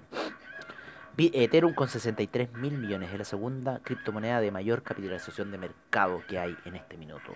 Ethereum 1.28 1.74
con 1.74 1.88
63 1.88 2.54
mil 2.54 2.78
millones 2.78 3.12
es 3.12 3.18
la 3.18 3.24
segunda 3.24 3.80
criptomoneda 3.82 4.40
de 4.40 4.50
mayor 4.50 4.82
capitalización 4.82 5.50
de 5.50 5.58
mercado 5.58 6.22
que 6.26 6.38
hay 6.38 6.56
en 6.64 6.76
este 6.76 6.96
minuto. 6.96 7.32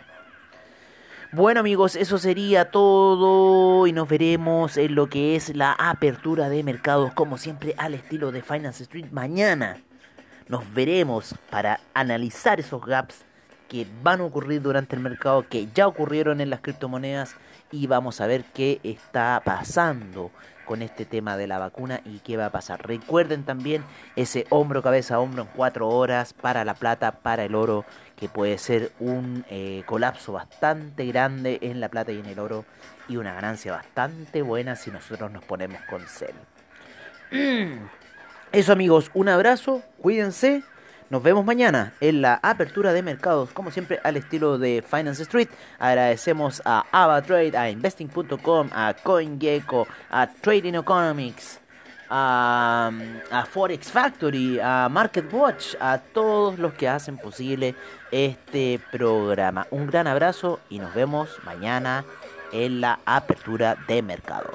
Bueno 1.33 1.61
amigos, 1.61 1.97
eso 1.97 2.19
sería 2.19 2.71
todo 2.71 3.87
y 3.87 3.93
nos 3.93 4.09
veremos 4.09 4.77
en 4.77 4.95
lo 4.95 5.09
que 5.09 5.37
es 5.37 5.55
la 5.55 5.73
apertura 5.73 6.49
de 6.49 6.63
mercados 6.63 7.13
como 7.13 7.39
siempre 7.39 7.75
al 7.77 7.95
estilo 7.95 8.31
de 8.31 8.43
Finance 8.43 8.85
Street 8.85 9.11
mañana. 9.11 9.83
Nos 10.49 10.73
veremos 10.73 11.35
para 11.51 11.81
analizar 11.93 12.61
esos 12.61 12.85
gaps 12.87 13.25
que 13.69 13.87
van 14.03 14.21
a 14.21 14.25
ocurrir 14.25 14.63
durante 14.63 14.95
el 14.95 15.03
mercado, 15.03 15.49
que 15.49 15.69
ya 15.75 15.89
ocurrieron 15.89 16.41
en 16.41 16.51
las 16.51 16.61
criptomonedas 16.61 17.35
y 17.73 17.87
vamos 17.87 18.21
a 18.21 18.27
ver 18.27 18.45
qué 18.55 18.79
está 18.85 19.43
pasando 19.45 20.31
con 20.65 20.83
este 20.83 21.05
tema 21.05 21.37
de 21.37 21.47
la 21.47 21.59
vacuna 21.59 22.01
y 22.05 22.19
qué 22.21 22.37
va 22.37 22.47
a 22.47 22.51
pasar. 22.51 22.87
Recuerden 22.87 23.45
también 23.45 23.85
ese 24.17 24.47
hombro, 24.51 24.83
cabeza, 24.83 25.21
hombro 25.21 25.43
en 25.43 25.49
cuatro 25.55 25.89
horas 25.89 26.33
para 26.33 26.65
la 26.65 26.75
plata, 26.75 27.13
para 27.13 27.45
el 27.45 27.55
oro, 27.55 27.85
que 28.17 28.29
puede 28.29 28.59
ser 28.59 28.93
un 29.01 29.45
eh, 29.51 29.83
colapso 29.87 30.33
bastante 30.33 31.07
grande 31.07 31.59
en 31.63 31.81
la 31.81 31.89
plata 31.89 32.13
y 32.13 32.19
en 32.19 32.27
el 32.27 32.39
oro 32.39 32.65
y 33.09 33.17
una 33.17 33.35
ganancia 33.35 33.73
bastante 33.73 34.43
buena 34.43 34.77
si 34.77 34.91
nosotros 34.91 35.31
nos 35.31 35.45
ponemos 35.45 35.81
con 35.83 36.03
cel. 36.07 36.35
Eso 38.53 38.73
amigos, 38.73 39.11
un 39.15 39.29
abrazo, 39.29 39.83
cuídense 40.01 40.63
nos 41.11 41.23
vemos 41.23 41.45
mañana 41.45 41.93
en 42.01 42.23
la 42.23 42.41
apertura 42.43 42.93
de 42.93 43.03
mercados, 43.03 43.51
como 43.51 43.71
siempre 43.71 44.01
al 44.03 44.17
estilo 44.17 44.59
de 44.59 44.83
Finance 44.87 45.23
Street. 45.23 45.49
Agradecemos 45.79 46.63
a 46.65 46.85
AvaTrade, 46.91 47.57
a 47.57 47.71
Investing.com, 47.71 48.69
a 48.73 48.95
CoinGecko, 48.95 49.87
a 50.11 50.27
Trading 50.27 50.75
Economics, 50.75 51.61
a, 52.11 52.91
a, 53.31 53.45
Forex 53.47 53.91
Factory, 53.91 54.59
a 54.61 54.89
Market 54.91 55.33
Watch, 55.33 55.75
a 55.81 55.99
todos 55.99 56.59
los 56.59 56.75
que 56.75 56.89
hacen 56.89 57.19
posible 57.19 57.75
este 58.11 58.81
programa. 58.91 59.67
Un 59.71 59.87
gran 59.87 60.07
abrazo 60.07 60.61
y 60.69 60.79
nos 60.79 60.95
vemos 60.95 61.39
mañana 61.45 62.05
en 62.53 62.81
la 62.81 63.01
apertura 63.05 63.77
de 63.89 64.03
mercados. 64.03 64.55